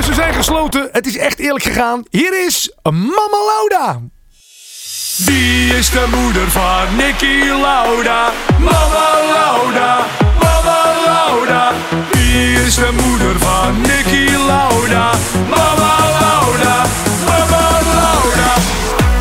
De 0.00 0.06
stembussen 0.06 0.32
zijn 0.32 0.44
gesloten. 0.44 0.88
Het 0.92 1.06
is 1.06 1.16
echt 1.16 1.38
eerlijk 1.38 1.64
gegaan. 1.64 2.04
Hier 2.10 2.46
is 2.46 2.72
Mama 2.82 3.38
Lauda. 3.46 4.00
Wie 5.16 5.76
is 5.76 5.90
de 5.90 6.06
moeder 6.14 6.50
van 6.50 6.96
Nicky 6.96 7.48
Lauda? 7.48 8.32
Mama 8.58 9.08
Lauda, 9.32 9.98
Mama 10.40 10.92
Lauda. 11.04 11.72
Wie 12.10 12.52
is 12.66 12.74
de 12.74 12.90
moeder 13.02 13.38
van 13.38 13.80
Nicky 13.80 14.30
Lauda? 14.46 15.10
Mama 15.48 15.96
Lauda, 16.20 16.84
Mama 17.26 17.68
Lauda. 17.94 18.52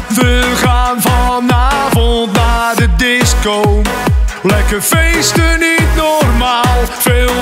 We 0.08 0.52
gaan 0.56 1.02
vanavond 1.02 2.34
naar 2.34 2.76
de 2.76 2.96
disco. 2.96 3.82
Lekker 4.44 4.82
feesten, 4.82 5.60
niet 5.60 5.96
normaal. 5.96 6.86
Veel 7.00 7.42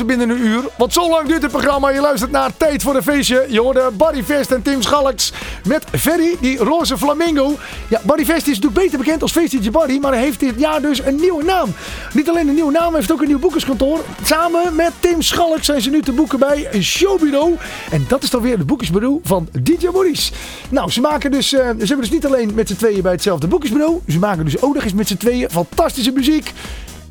opgeblazen 0.00 0.06
binnen 0.06 0.30
een 0.30 0.46
uur? 0.46 0.70
Want 0.76 0.92
zo 0.92 1.08
lang 1.08 1.28
duurt 1.28 1.42
het 1.42 1.50
programma. 1.50 1.90
Je 1.90 2.00
luistert 2.00 2.30
naar 2.30 2.56
Tijd 2.56 2.82
voor 2.82 2.96
een 2.96 3.02
Feestje. 3.02 3.46
Je 3.48 3.60
hoorde 3.60 3.90
Barry 3.92 4.24
Vest 4.24 4.50
en 4.50 4.62
Tim 4.62 4.82
Schalks 4.82 5.32
met 5.64 5.84
Ferry, 5.98 6.36
die 6.40 6.58
roze 6.58 6.98
flamingo. 6.98 7.54
Ja, 7.88 8.00
Barry 8.04 8.24
Vest 8.24 8.46
is 8.46 8.54
natuurlijk 8.54 8.82
beter 8.82 8.98
bekend 8.98 9.22
als 9.22 9.32
Feestje 9.32 9.70
Barry, 9.70 9.98
maar 10.00 10.12
hij 10.12 10.22
heeft 10.22 10.40
dit 10.40 10.54
jaar 10.58 10.80
dus 10.80 11.04
een 11.04 11.16
nieuwe 11.16 11.44
naam. 11.44 11.74
Niet 12.12 12.28
alleen 12.28 12.48
een 12.48 12.54
nieuwe 12.54 12.72
naam, 12.72 12.88
hij 12.88 12.96
heeft 12.96 13.12
ook 13.12 13.20
een 13.20 13.26
nieuw 13.26 13.38
boekerskantoor. 13.38 14.04
Samen 14.24 14.74
met 14.74 14.92
Tim 15.00 15.22
Schalks 15.22 15.66
zijn 15.66 15.80
ze 15.80 15.90
nu 15.90 16.02
te 16.02 16.12
boeken 16.12 16.38
bij 16.38 16.68
een 16.70 16.84
showbureau. 16.84 17.56
En 17.90 18.04
dat 18.08 18.22
is 18.22 18.30
dan 18.30 18.42
weer 18.42 18.58
het 18.58 18.66
boekersbureau 18.66 19.20
van 19.22 19.48
DJ 19.62 19.86
Maurice. 19.92 20.32
Nou, 20.68 20.90
ze 20.90 21.00
maken 21.00 21.30
dus, 21.30 21.52
eh, 21.52 21.60
ze 21.60 21.66
hebben 21.66 22.00
dus 22.00 22.10
niet 22.10 22.26
alleen 22.26 22.54
met 22.54 22.68
z'n 22.68 22.76
tweeën 22.76 23.02
bij 23.02 23.12
hetzelfde 23.12 23.46
boekersbureau. 23.46 24.00
Ze 24.08 24.18
maken 24.18 24.44
dus 24.44 24.62
ook 24.62 24.74
nog 24.74 24.84
eens 24.84 24.94
met 24.94 25.08
z'n 25.08 25.16
tweeën 25.16 25.50
fantastische 25.50 26.10
muziek. 26.12 26.52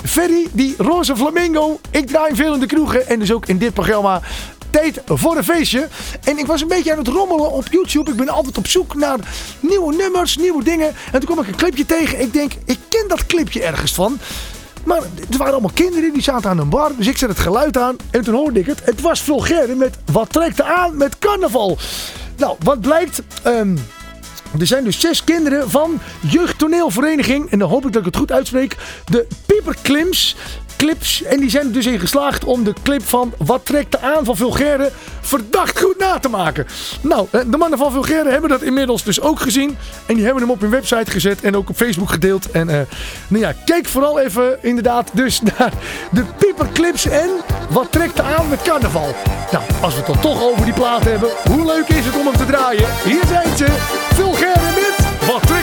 Ferry, 0.08 0.48
die 0.52 0.76
roze 0.78 1.16
flamingo. 1.16 1.80
Ik 1.90 2.08
draai 2.08 2.36
veel 2.36 2.54
in 2.54 2.60
de 2.60 2.66
kroegen 2.66 3.08
en 3.08 3.20
dus 3.20 3.32
ook 3.32 3.46
in 3.46 3.58
dit 3.58 3.74
programma. 3.74 4.22
Tijd 4.70 5.02
voor 5.06 5.38
een 5.38 5.44
feestje. 5.44 5.88
En 6.24 6.38
ik 6.38 6.46
was 6.46 6.62
een 6.62 6.68
beetje 6.68 6.92
aan 6.92 6.98
het 6.98 7.08
rommelen 7.08 7.52
op 7.52 7.68
YouTube. 7.72 8.12
Ik 8.12 8.18
ben 8.18 8.30
altijd 8.30 8.58
op 8.58 8.68
zoek 8.68 8.96
naar 8.96 9.20
nieuwe 9.60 9.96
nummers, 9.96 10.38
nieuwe 10.38 10.64
dingen. 10.64 10.88
En 10.88 11.20
toen 11.20 11.30
kwam 11.30 11.40
ik 11.40 11.48
een 11.48 11.56
clipje 11.56 11.86
tegen. 11.86 12.22
Ik 12.22 12.34
denk, 12.34 12.52
ik 12.66 12.78
ken 12.90 13.08
dat 13.08 13.26
clipje 13.26 13.64
ergens 13.64 13.94
van. 13.94 14.20
Maar 14.84 15.02
het 15.28 15.38
waren 15.38 15.54
allemaal 15.54 15.72
kinderen 15.74 16.14
die 16.14 16.22
zaten 16.22 16.50
aan 16.50 16.60
een 16.60 16.70
bar. 16.70 16.92
Dus 16.98 17.08
ik 17.08 17.18
zet 17.18 17.30
het 17.30 17.40
geluid 17.40 17.78
aan 17.78 17.96
en 18.12 18.24
toen 18.24 18.36
hoorde 18.36 18.60
ik 18.60 18.66
het. 18.66 18.82
Het 18.84 19.02
was 19.02 19.22
Vulgaire 19.22 19.76
met 19.76 19.98
Wat 20.12 20.30
trekt 20.30 20.60
er 20.60 20.66
aan 20.66 20.98
met 20.98 21.20
carnaval. 21.20 21.78
Nou, 22.38 22.56
wat 22.64 22.82
blijkt... 22.82 23.22
ehm, 23.44 23.78
er 24.60 24.68
zijn 24.68 24.84
dus 24.84 25.00
zes 25.00 25.24
kinderen 25.24 25.70
van 25.70 26.00
jeugdtoneelvereniging. 26.20 27.52
En 27.52 27.60
dan 27.60 27.70
hoop 27.70 27.86
ik 27.86 27.92
dat 27.92 28.02
ik 28.02 28.08
het 28.08 28.18
goed 28.18 28.32
uitspreek. 28.32 28.78
De 29.06 29.28
Pieperklims. 29.46 30.36
Clips. 30.78 31.24
En 31.24 31.40
die 31.40 31.50
zijn 31.50 31.66
er 31.66 31.72
dus 31.72 31.86
in 31.86 32.00
geslaagd 32.00 32.44
om 32.44 32.64
de 32.64 32.74
clip 32.84 33.04
van 33.04 33.34
Wat 33.38 33.66
trekt 33.66 33.94
er 33.94 34.00
aan 34.00 34.26
van 34.26 34.36
Vulgaire 34.36 34.92
verdacht 35.22 35.80
goed 35.80 35.98
na 35.98 36.20
te 36.20 36.30
maken. 36.30 36.66
Nou, 37.02 37.28
eh, 37.32 37.42
de 37.48 37.58
mannen 37.58 37.78
van 37.80 37.92
Vulgaire 37.92 38.30
hebben 38.30 38.50
dat 38.50 38.62
inmiddels 38.62 39.04
dus 39.04 39.22
ook 39.22 39.40
gezien. 39.40 39.78
En 40.06 40.16
die 40.16 40.24
hebben 40.24 40.44
hem 40.44 40.52
op 40.52 40.62
hun 40.62 40.70
website 40.70 41.12
gezet 41.12 41.42
en 41.42 41.56
ook 41.56 41.70
op 41.70 41.76
Facebook 41.76 42.10
gedeeld. 42.10 42.52
En 42.52 42.70
eh, 42.70 42.80
nou 43.28 43.44
ja, 43.44 43.54
kijk 43.66 43.88
vooral 43.88 44.20
even 44.20 44.64
inderdaad 44.64 45.10
dus 45.14 45.42
naar 45.58 45.74
de 46.12 46.24
Pieperclips 46.38 47.06
en 47.06 47.30
Wat 47.70 47.92
trekt 47.92 48.18
er 48.18 48.24
aan 48.24 48.50
met 48.50 48.62
carnaval. 48.62 49.16
Nou, 49.52 49.64
als 49.82 49.94
we 49.94 50.00
het 50.00 50.08
dan 50.08 50.20
toch 50.20 50.44
over 50.44 50.66
die 50.66 50.74
plaat 50.74 51.04
hebben, 51.04 51.30
hoe 51.50 51.66
leuk 51.66 51.88
is 51.88 52.06
het 52.06 52.16
om 52.16 52.26
hem 52.26 52.38
te 52.38 52.46
draaien? 52.46 52.88
Hier 53.04 53.26
zijn 53.28 53.58
ze, 53.58 53.66
Vulgaire 54.16 54.72
met 54.76 55.28
Wat 55.28 55.55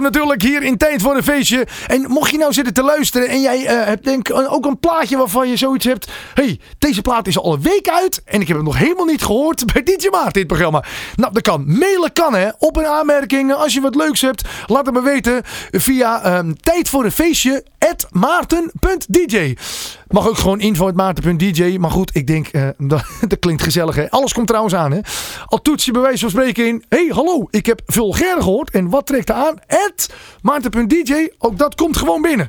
natuurlijk 0.00 0.42
hier 0.42 0.62
in 0.62 0.76
Tijd 0.76 1.02
voor 1.02 1.16
een 1.16 1.22
Feestje. 1.22 1.66
En 1.86 2.02
mocht 2.08 2.30
je 2.30 2.38
nou 2.38 2.52
zitten 2.52 2.74
te 2.74 2.82
luisteren 2.82 3.28
en 3.28 3.40
jij 3.40 3.66
eh, 3.66 3.86
hebt 3.86 4.04
denk 4.04 4.30
ook 4.32 4.66
een 4.66 4.78
plaatje 4.78 5.16
waarvan 5.16 5.48
je 5.48 5.56
zoiets 5.56 5.84
hebt. 5.84 6.10
hey, 6.34 6.60
deze 6.78 7.02
plaat 7.02 7.26
is 7.26 7.38
al 7.38 7.52
een 7.52 7.62
week 7.62 7.88
uit 7.88 8.22
en 8.24 8.40
ik 8.40 8.46
heb 8.46 8.56
hem 8.56 8.66
nog 8.66 8.78
helemaal 8.78 9.04
niet 9.04 9.24
gehoord 9.24 9.66
bij 9.72 9.82
DJ 9.82 10.08
Maarten 10.10 10.32
dit 10.32 10.46
programma. 10.46 10.84
Nou, 11.16 11.32
dat 11.32 11.42
kan. 11.42 11.64
Mailen 11.78 12.12
kan 12.12 12.34
hè. 12.34 12.48
Op 12.58 12.76
een 12.76 12.86
aanmerking. 12.86 13.54
Als 13.54 13.74
je 13.74 13.80
wat 13.80 13.94
leuks 13.94 14.20
hebt, 14.20 14.42
laat 14.66 14.86
het 14.86 14.94
me 14.94 15.02
weten 15.02 15.42
via 15.70 16.22
ehm, 16.22 16.52
Tijd 16.60 16.88
voor 16.88 17.04
een 17.04 17.12
Feestje 17.12 17.64
at 17.78 18.06
maarten.dj. 18.10 19.54
Mag 20.12 20.28
ook 20.28 20.38
gewoon 20.38 20.60
info.maarten.dj. 20.60 21.76
Maar 21.78 21.90
goed, 21.90 22.16
ik 22.16 22.26
denk, 22.26 22.46
eh, 22.46 22.68
dat, 22.78 23.04
dat 23.28 23.38
klinkt 23.38 23.62
gezellig 23.62 23.94
hè. 23.94 24.10
Alles 24.10 24.32
komt 24.32 24.46
trouwens 24.46 24.74
aan 24.74 24.92
hè. 24.92 25.00
Al 25.46 25.62
toets 25.62 25.84
je 25.84 25.92
bij 25.92 26.00
wijze 26.00 26.18
van 26.18 26.30
spreken 26.30 26.66
in. 26.66 26.84
hey, 26.88 27.10
hallo, 27.12 27.46
ik 27.50 27.66
heb 27.66 27.80
vulgair 27.86 28.36
gehoord. 28.42 28.70
En 28.70 28.88
wat 28.88 29.06
trekt 29.06 29.28
er 29.28 29.34
aan? 29.34 29.58
Maarten.dj. 30.42 31.28
Ook 31.38 31.58
dat 31.58 31.74
komt 31.74 31.96
gewoon 31.96 32.22
binnen. 32.22 32.46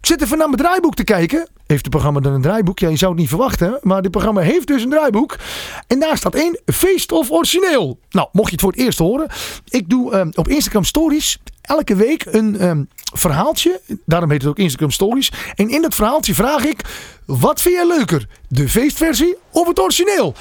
Ik 0.00 0.06
zit 0.08 0.22
even 0.22 0.38
naar 0.38 0.48
mijn 0.48 0.62
draaiboek 0.62 0.94
te 0.94 1.04
kijken. 1.04 1.48
Heeft 1.72 1.84
het 1.84 1.94
programma 1.94 2.20
dan 2.20 2.32
een 2.32 2.42
draaiboek? 2.42 2.78
Ja, 2.78 2.88
je 2.88 2.96
zou 2.96 3.10
het 3.10 3.20
niet 3.20 3.28
verwachten. 3.28 3.78
Maar 3.82 4.02
dit 4.02 4.10
programma 4.10 4.40
heeft 4.40 4.66
dus 4.66 4.82
een 4.82 4.90
draaiboek. 4.90 5.36
En 5.86 6.00
daar 6.00 6.16
staat 6.16 6.34
in 6.34 6.58
Feest 6.66 7.12
of 7.12 7.30
Origineel. 7.30 7.98
Nou, 8.10 8.28
mocht 8.32 8.46
je 8.46 8.52
het 8.52 8.60
voor 8.60 8.70
het 8.70 8.80
eerst 8.80 8.98
horen. 8.98 9.28
Ik 9.68 9.88
doe 9.88 10.12
ehm, 10.12 10.30
op 10.34 10.48
Instagram 10.48 10.84
Stories 10.84 11.38
elke 11.60 11.94
week 11.94 12.24
een 12.24 12.58
ehm, 12.58 12.82
verhaaltje. 13.14 13.80
Daarom 14.06 14.30
heet 14.30 14.40
het 14.40 14.50
ook 14.50 14.58
Instagram 14.58 14.90
Stories. 14.90 15.32
En 15.54 15.68
in 15.68 15.82
dat 15.82 15.94
verhaaltje 15.94 16.34
vraag 16.34 16.64
ik... 16.64 16.80
Wat 17.24 17.60
vind 17.60 17.74
jij 17.74 17.86
leuker? 17.86 18.26
De 18.48 18.68
feestversie 18.68 19.36
of 19.50 19.68
het 19.68 19.80
origineel? 19.80 20.34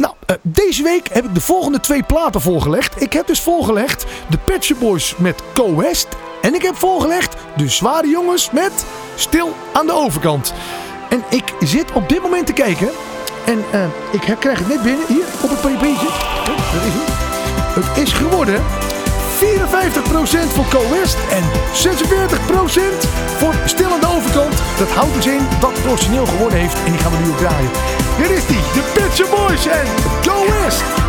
Nou, 0.00 0.14
eh, 0.26 0.36
deze 0.42 0.82
week 0.82 1.08
heb 1.12 1.24
ik 1.24 1.34
de 1.34 1.40
volgende 1.40 1.80
twee 1.80 2.02
platen 2.02 2.40
voorgelegd. 2.40 3.02
Ik 3.02 3.12
heb 3.12 3.26
dus 3.26 3.40
voorgelegd 3.40 4.04
de 4.28 4.38
Pet 4.38 4.72
Boys 4.78 5.14
met 5.16 5.42
Co 5.54 5.76
West. 5.76 6.08
En 6.42 6.54
ik 6.54 6.62
heb 6.62 6.76
voorgelegd 6.76 7.36
de 7.56 7.68
Zware 7.68 8.08
Jongens 8.08 8.50
met 8.50 8.84
Stil 9.14 9.54
aan 9.72 9.86
de 9.86 9.92
overkant. 9.92 10.54
En 11.08 11.22
ik 11.30 11.54
zit 11.60 11.92
op 11.92 12.08
dit 12.08 12.22
moment 12.22 12.46
te 12.46 12.52
kijken. 12.52 12.88
En 13.46 13.64
eh, 13.72 13.84
ik 14.10 14.20
krijg 14.20 14.58
het 14.58 14.68
net 14.68 14.82
binnen, 14.82 15.06
hier, 15.06 15.24
op 15.42 15.50
het 15.50 15.60
pp'tje. 15.60 16.08
Oh, 16.50 16.86
is 16.86 16.92
het. 16.94 17.84
Het 17.84 17.98
is 18.06 18.12
geworden 18.12 18.62
54% 19.40 20.52
voor 20.52 20.68
Co 20.68 20.90
West 20.90 21.16
en 21.30 21.44
46% 21.72 23.08
voor 23.36 23.54
Stil 23.64 23.92
aan 23.92 24.00
de 24.00 24.12
overkant. 24.16 24.54
Dat 24.78 24.90
houdt 24.90 25.14
dus 25.14 25.26
in 25.26 25.46
dat 25.60 25.70
het 25.72 26.28
geworden 26.28 26.58
heeft. 26.58 26.78
En 26.84 26.92
die 26.92 27.00
gaan 27.00 27.12
we 27.12 27.18
nu 27.18 27.30
ook 27.30 27.38
draaien. 27.38 27.99
Hier 28.20 28.30
is 28.30 28.46
die, 28.46 28.60
de 28.74 29.08
Shop 29.14 29.30
Boys 29.30 29.66
en 29.66 29.86
Co 30.22 30.46
West. 30.46 30.99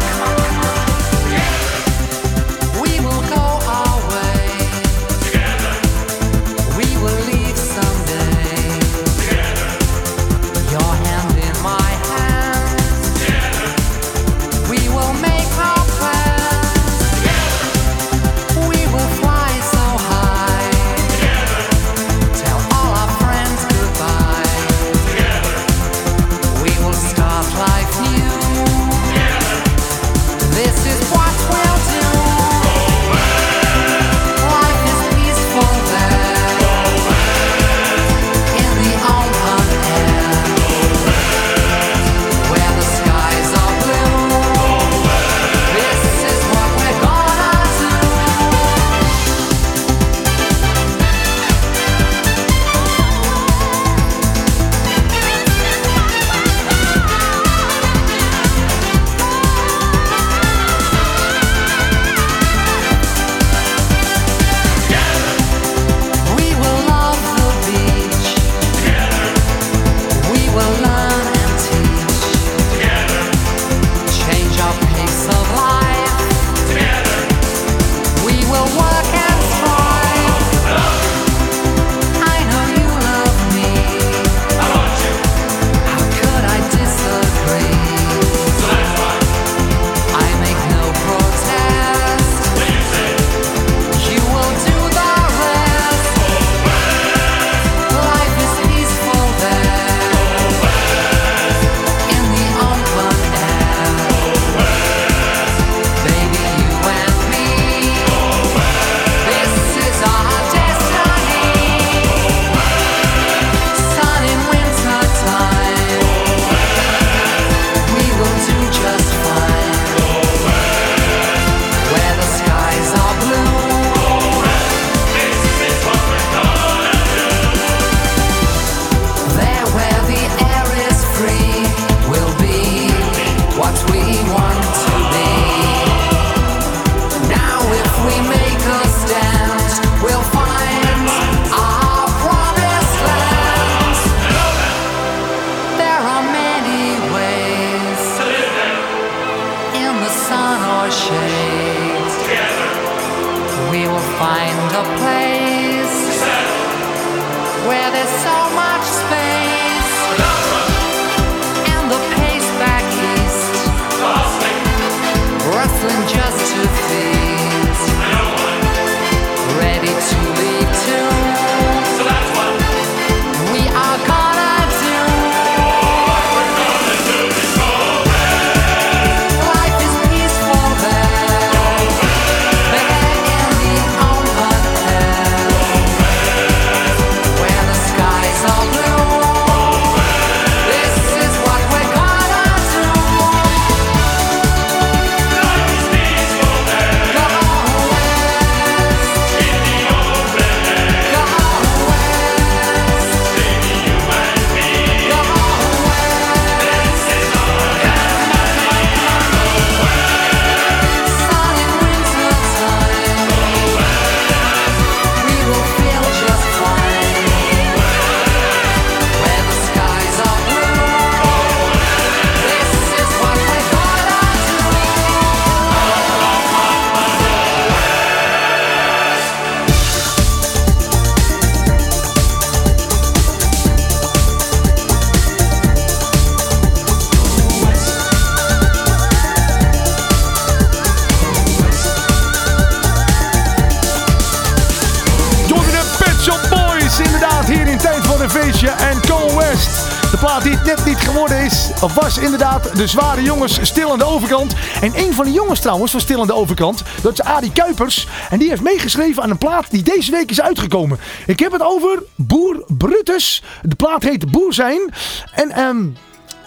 Plaat 250.41 250.63
die 250.65 250.75
net 250.75 250.85
niet 250.85 250.97
geworden 250.97 251.43
is, 251.43 251.69
was 251.93 252.17
inderdaad 252.17 252.75
de 252.75 252.87
zware 252.87 253.23
jongens 253.23 253.59
Stil 253.61 253.91
aan 253.91 253.97
de 253.97 254.05
overkant. 254.05 254.53
En 254.81 254.91
een 254.95 255.13
van 255.13 255.25
de 255.25 255.31
jongens 255.31 255.59
trouwens 255.59 255.91
van 255.91 255.99
Stil 255.99 256.21
aan 256.21 256.27
de 256.27 256.33
overkant, 256.33 256.83
dat 257.01 257.13
is 257.13 257.21
Adi 257.21 257.51
Kuipers. 257.51 258.07
En 258.29 258.39
die 258.39 258.49
heeft 258.49 258.61
meegeschreven 258.61 259.23
aan 259.23 259.29
een 259.29 259.37
plaat 259.37 259.71
die 259.71 259.83
deze 259.83 260.11
week 260.11 260.29
is 260.29 260.41
uitgekomen. 260.41 260.99
Ik 261.25 261.39
heb 261.39 261.51
het 261.51 261.61
over 261.61 262.03
Boer 262.15 262.63
Brutus. 262.67 263.43
De 263.61 263.75
plaat 263.75 264.03
heet 264.03 264.31
Boer 264.31 264.53
zijn. 264.53 264.93
En 265.33 265.51
ehm, 265.51 265.77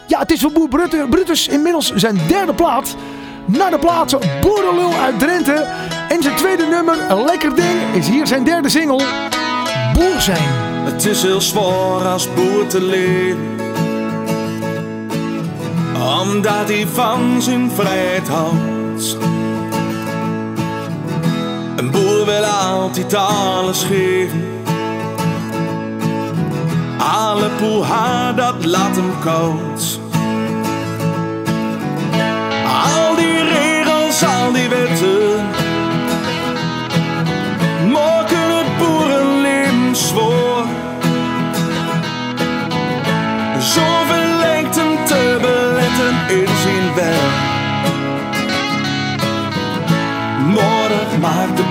ja, 0.06 0.18
het 0.18 0.32
is 0.32 0.40
voor 0.40 0.52
Boer 0.52 0.68
Brut- 0.68 1.10
Brutus 1.10 1.48
inmiddels 1.48 1.92
zijn 1.94 2.20
derde 2.26 2.54
plaat. 2.54 2.96
Naar 3.46 3.70
de 3.70 3.78
plaats 3.78 4.14
Boerenlul 4.40 4.94
uit 4.94 5.18
Drenthe. 5.18 5.66
En 6.08 6.22
zijn 6.22 6.36
tweede 6.36 6.66
nummer, 6.66 7.10
een 7.10 7.24
lekker 7.24 7.54
ding, 7.54 7.94
is 7.94 8.08
hier 8.08 8.26
zijn 8.26 8.44
derde 8.44 8.68
single. 8.68 9.04
Boer 9.92 10.20
zijn. 10.20 10.48
Het 10.84 11.04
is 11.04 11.22
heel 11.22 11.40
zwaar 11.40 12.06
als 12.06 12.34
boer 12.34 12.66
te 12.66 12.80
leven. 12.80 13.73
Omdat 15.94 16.68
hij 16.68 16.86
van 16.92 17.42
zijn 17.42 17.70
vrijheid 17.70 18.28
houdt. 18.28 19.16
Een 21.76 21.90
boer 21.90 22.24
wil 22.24 22.44
altijd 22.44 23.14
alles 23.14 23.82
geven. 23.82 24.44
Alle 26.98 27.48
poeha, 27.48 28.32
dat 28.32 28.64
laat 28.64 28.96
hem 28.96 29.12
koud. 29.20 29.98
Al 32.66 33.16
die 33.16 33.42
regels, 33.42 34.24
al 34.24 34.52
die 34.52 34.68
wetten. 34.68 35.63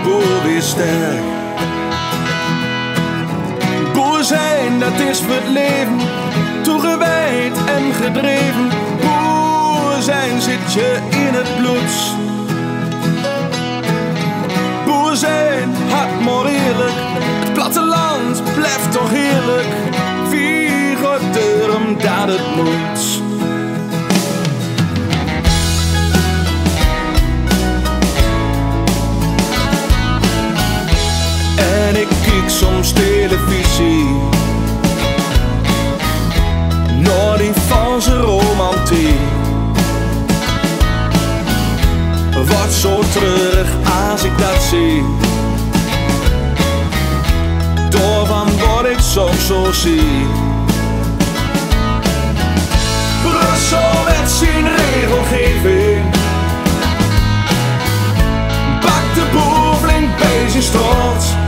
Boer 0.03 0.43
weer 0.43 0.61
sterk. 0.61 1.23
Boer 3.93 4.23
zijn, 4.23 4.79
dat 4.79 4.99
is 5.09 5.19
het 5.19 5.47
leven. 5.47 5.97
Toegewijd 6.61 7.57
en 7.65 7.93
gedreven. 7.93 8.69
Boer 9.01 10.01
zijn 10.01 10.41
zit 10.41 10.73
je 10.73 10.99
in 11.09 11.33
het 11.33 11.57
bloed. 11.57 11.93
Boer 14.85 15.15
zijn, 15.15 15.75
hard 15.89 16.21
maar 16.21 16.45
eerlijk. 16.45 16.97
Het 17.43 17.53
platteland 17.53 18.43
blijft 18.55 18.91
toch 18.91 19.09
heerlijk. 19.09 19.67
Wie 20.29 20.95
gaat 20.95 21.35
er 21.35 21.75
omdat 21.75 22.27
het 22.27 22.55
moet? 22.55 23.22
Televisie. 33.34 34.07
Naar 36.99 37.38
die 37.38 37.51
valse 37.67 38.19
romantiek 38.19 39.19
Wat 42.47 42.73
zo 42.73 43.01
terug 43.13 43.67
als 44.11 44.23
ik 44.23 44.38
dat 44.38 44.63
zie. 44.69 45.03
Door 47.89 48.25
van 48.25 48.47
wat 48.57 48.86
ik 48.86 48.99
soms 48.99 49.47
zo 49.47 49.71
zie. 49.71 50.27
Brussel 53.23 54.03
met 54.05 54.31
zijn 54.31 54.75
regelgeving. 54.75 56.03
Pak 58.81 59.13
de 59.15 59.25
boer 59.31 59.75
flink 59.81 60.17
zijn 60.49 61.42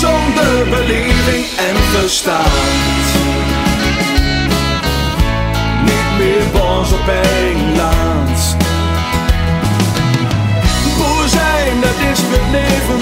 zonder 0.00 0.68
beleving 0.70 1.44
en 1.56 1.76
verstand. 1.76 3.06
Niet 5.84 6.10
meer 6.18 6.44
boos 6.52 6.92
op 6.92 7.08
Engeland 7.08 8.56
Boer 10.98 11.28
zijn, 11.28 11.80
dat 11.80 11.98
is 12.12 12.20
leven 12.50 13.00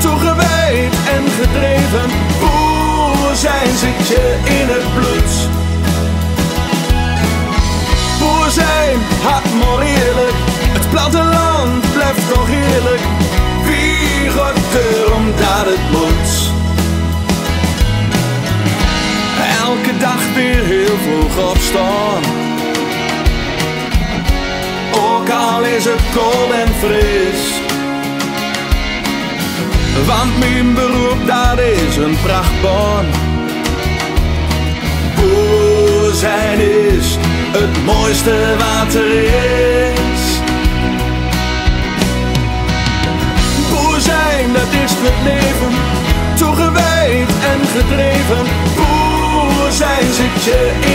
Toegewijd 0.00 0.94
en 1.14 1.24
gedreven. 1.40 2.10
Boer 2.40 3.36
zijn 3.36 3.76
zit 3.76 4.08
je 4.08 4.38
in 4.44 4.68
het 4.74 4.94
bloed. 4.94 5.32
Boer 8.18 8.50
zijn, 8.50 8.98
maar 9.58 9.82
eerlijk 9.82 10.36
Het 10.72 10.90
platteland 10.90 11.92
blijft 11.92 12.28
toch 12.28 12.46
heerlijk 12.46 13.00
Er 14.72 15.14
omdat 15.14 15.64
het 15.64 15.90
moet. 15.90 16.50
Elke 19.60 19.98
dag 19.98 20.34
weer 20.34 20.64
heel 20.64 20.96
vroeg 21.04 21.50
opstaan 21.50 22.22
Ook 24.94 25.28
al 25.28 25.64
is 25.64 25.84
het 25.84 26.00
koud 26.14 26.50
en 26.52 26.68
fris. 26.78 27.60
Want 30.06 30.38
mijn 30.38 30.74
beroep 30.74 31.26
dat 31.26 31.58
is 31.58 31.96
een 31.96 32.16
prachtbaan. 32.22 33.06
Boer 35.16 36.14
zijn 36.14 36.58
is 36.58 37.16
het 37.52 37.84
mooiste 37.84 38.54
wat 38.58 38.94
er 38.94 39.12
is. 39.24 40.11
Zijn, 44.42 44.52
dat 44.52 44.72
is 44.84 44.92
het 44.94 45.18
leven, 45.24 45.72
toegewijd 46.34 47.28
en 47.52 47.60
gedreven. 47.66 48.44
Boer 48.76 49.72
zijn 49.72 50.12
zit 50.12 50.44
je 50.44 50.91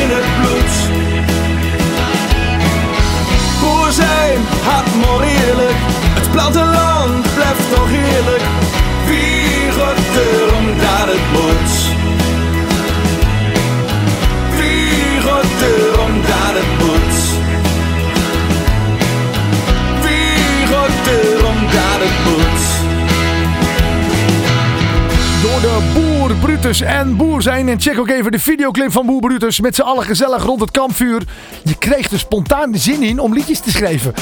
En 26.82 27.16
Boer 27.16 27.42
zijn. 27.42 27.70
En 27.70 27.80
check 27.80 28.00
ook 28.00 28.10
even 28.10 28.32
de 28.32 28.40
videoclip 28.40 28.92
van 28.92 29.06
Boer 29.06 29.20
Brutus. 29.20 29.60
Met 29.60 29.76
z'n 29.76 29.82
allen 29.82 30.04
gezellig 30.04 30.44
rond 30.44 30.60
het 30.60 30.72
kampvuur. 30.72 31.22
Je 31.64 31.78
krijgt 31.78 32.12
er 32.12 32.20
spontaan 32.20 32.72
de 32.72 32.78
zin 32.78 33.04
in 33.04 33.20
om 33.20 33.34
liedjes 33.34 33.60
te 33.60 33.72
schrijven. 33.72 34.14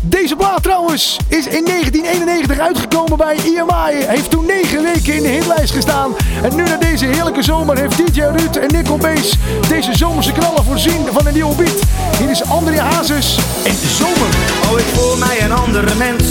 Deze 0.00 0.36
plaat 0.36 0.62
trouwens 0.62 1.18
is 1.28 1.46
in 1.46 1.64
1991 1.64 2.58
uitgekomen 2.58 3.16
bij 3.18 3.36
EMI. 3.44 4.06
Heeft 4.06 4.30
toen 4.30 4.46
9 4.46 4.82
weken 4.82 5.14
in 5.14 5.22
de 5.22 5.28
hitlijst 5.28 5.72
gestaan. 5.72 6.12
En 6.42 6.56
nu 6.56 6.62
na 6.62 6.76
deze 6.76 7.04
heerlijke 7.04 7.42
zomer 7.42 7.78
heeft 7.78 7.96
DJ 7.96 8.20
Ruud 8.20 8.56
en 8.56 8.68
Nickel 8.68 8.96
Bees 8.96 9.34
deze 9.68 9.96
zomerse 9.96 10.32
knallen 10.32 10.64
voorzien 10.64 11.06
van 11.12 11.26
een 11.26 11.34
nieuwe 11.34 11.54
beat. 11.54 11.82
Hier 12.18 12.30
is 12.30 12.44
Andrea 12.44 12.84
Hazes 12.84 13.38
en 13.64 13.74
Zomer. 13.74 14.34
Oh, 14.70 14.78
ik 14.78 14.86
voel 14.86 15.16
mij 15.16 15.42
een 15.42 15.52
andere 15.52 15.94
mens. 15.94 16.24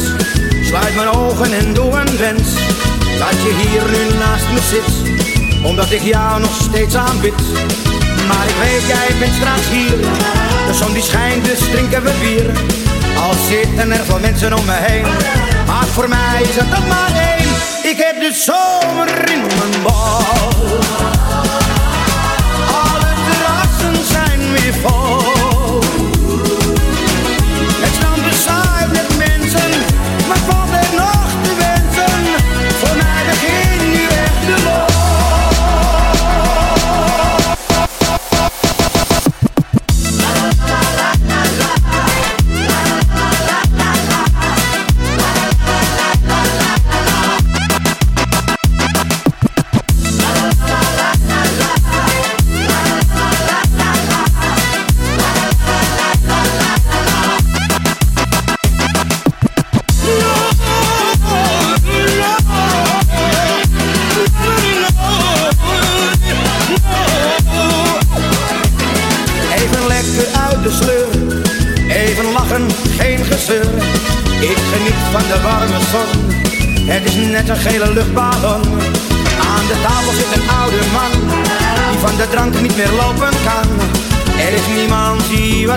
Sluit 0.61 0.95
mijn 0.95 1.07
ogen 1.07 1.53
en 1.53 1.73
doe 1.73 1.91
een 1.91 2.17
wens. 2.17 2.53
Dat 3.17 3.41
je 3.43 3.67
hier 3.67 3.83
nu 3.89 4.17
naast 4.17 4.51
me 4.53 4.59
zit. 4.59 5.04
Omdat 5.65 5.91
ik 5.91 6.01
jou 6.01 6.39
nog 6.39 6.55
steeds 6.61 6.95
aanbid. 6.95 7.41
Maar 8.27 8.45
ik 8.47 8.55
weet, 8.61 8.87
jij 8.87 9.19
bent 9.19 9.33
straks 9.33 9.67
hier. 9.69 9.97
De 10.67 10.73
zon 10.73 10.93
die 10.93 11.03
schijnt, 11.03 11.45
dus 11.45 11.59
drinken 11.59 12.03
we 12.03 12.11
bier. 12.21 12.51
Al 13.23 13.33
zitten 13.49 13.91
er 13.91 14.05
veel 14.05 14.19
mensen 14.19 14.53
om 14.53 14.65
me 14.65 14.77
heen. 14.77 15.05
Maar 15.67 15.85
voor 15.85 16.09
mij 16.09 16.41
is 16.41 16.55
het 16.55 16.71
er 16.71 16.87
maar 16.87 17.11
één. 17.37 17.49
Ik 17.91 17.97
heb 17.97 18.19
de 18.19 18.33
zomer 18.33 19.31
in 19.31 19.41
mijn 19.41 19.83
bal. 19.83 20.21
Alle 22.83 23.11
terrassen 23.27 24.05
zijn 24.11 24.39
weer 24.51 24.73
vol. 24.73 25.24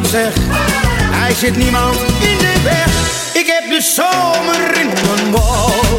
zeg. 0.07 0.34
Hij 1.11 1.34
zit 1.34 1.57
niemand 1.57 1.96
in 2.20 2.38
de 2.38 2.61
weg. 2.64 2.86
Ik 3.32 3.46
heb 3.46 3.70
de 3.70 3.80
zomer 3.80 4.80
in 4.80 4.86
mijn 4.86 5.30
mond. 5.30 5.99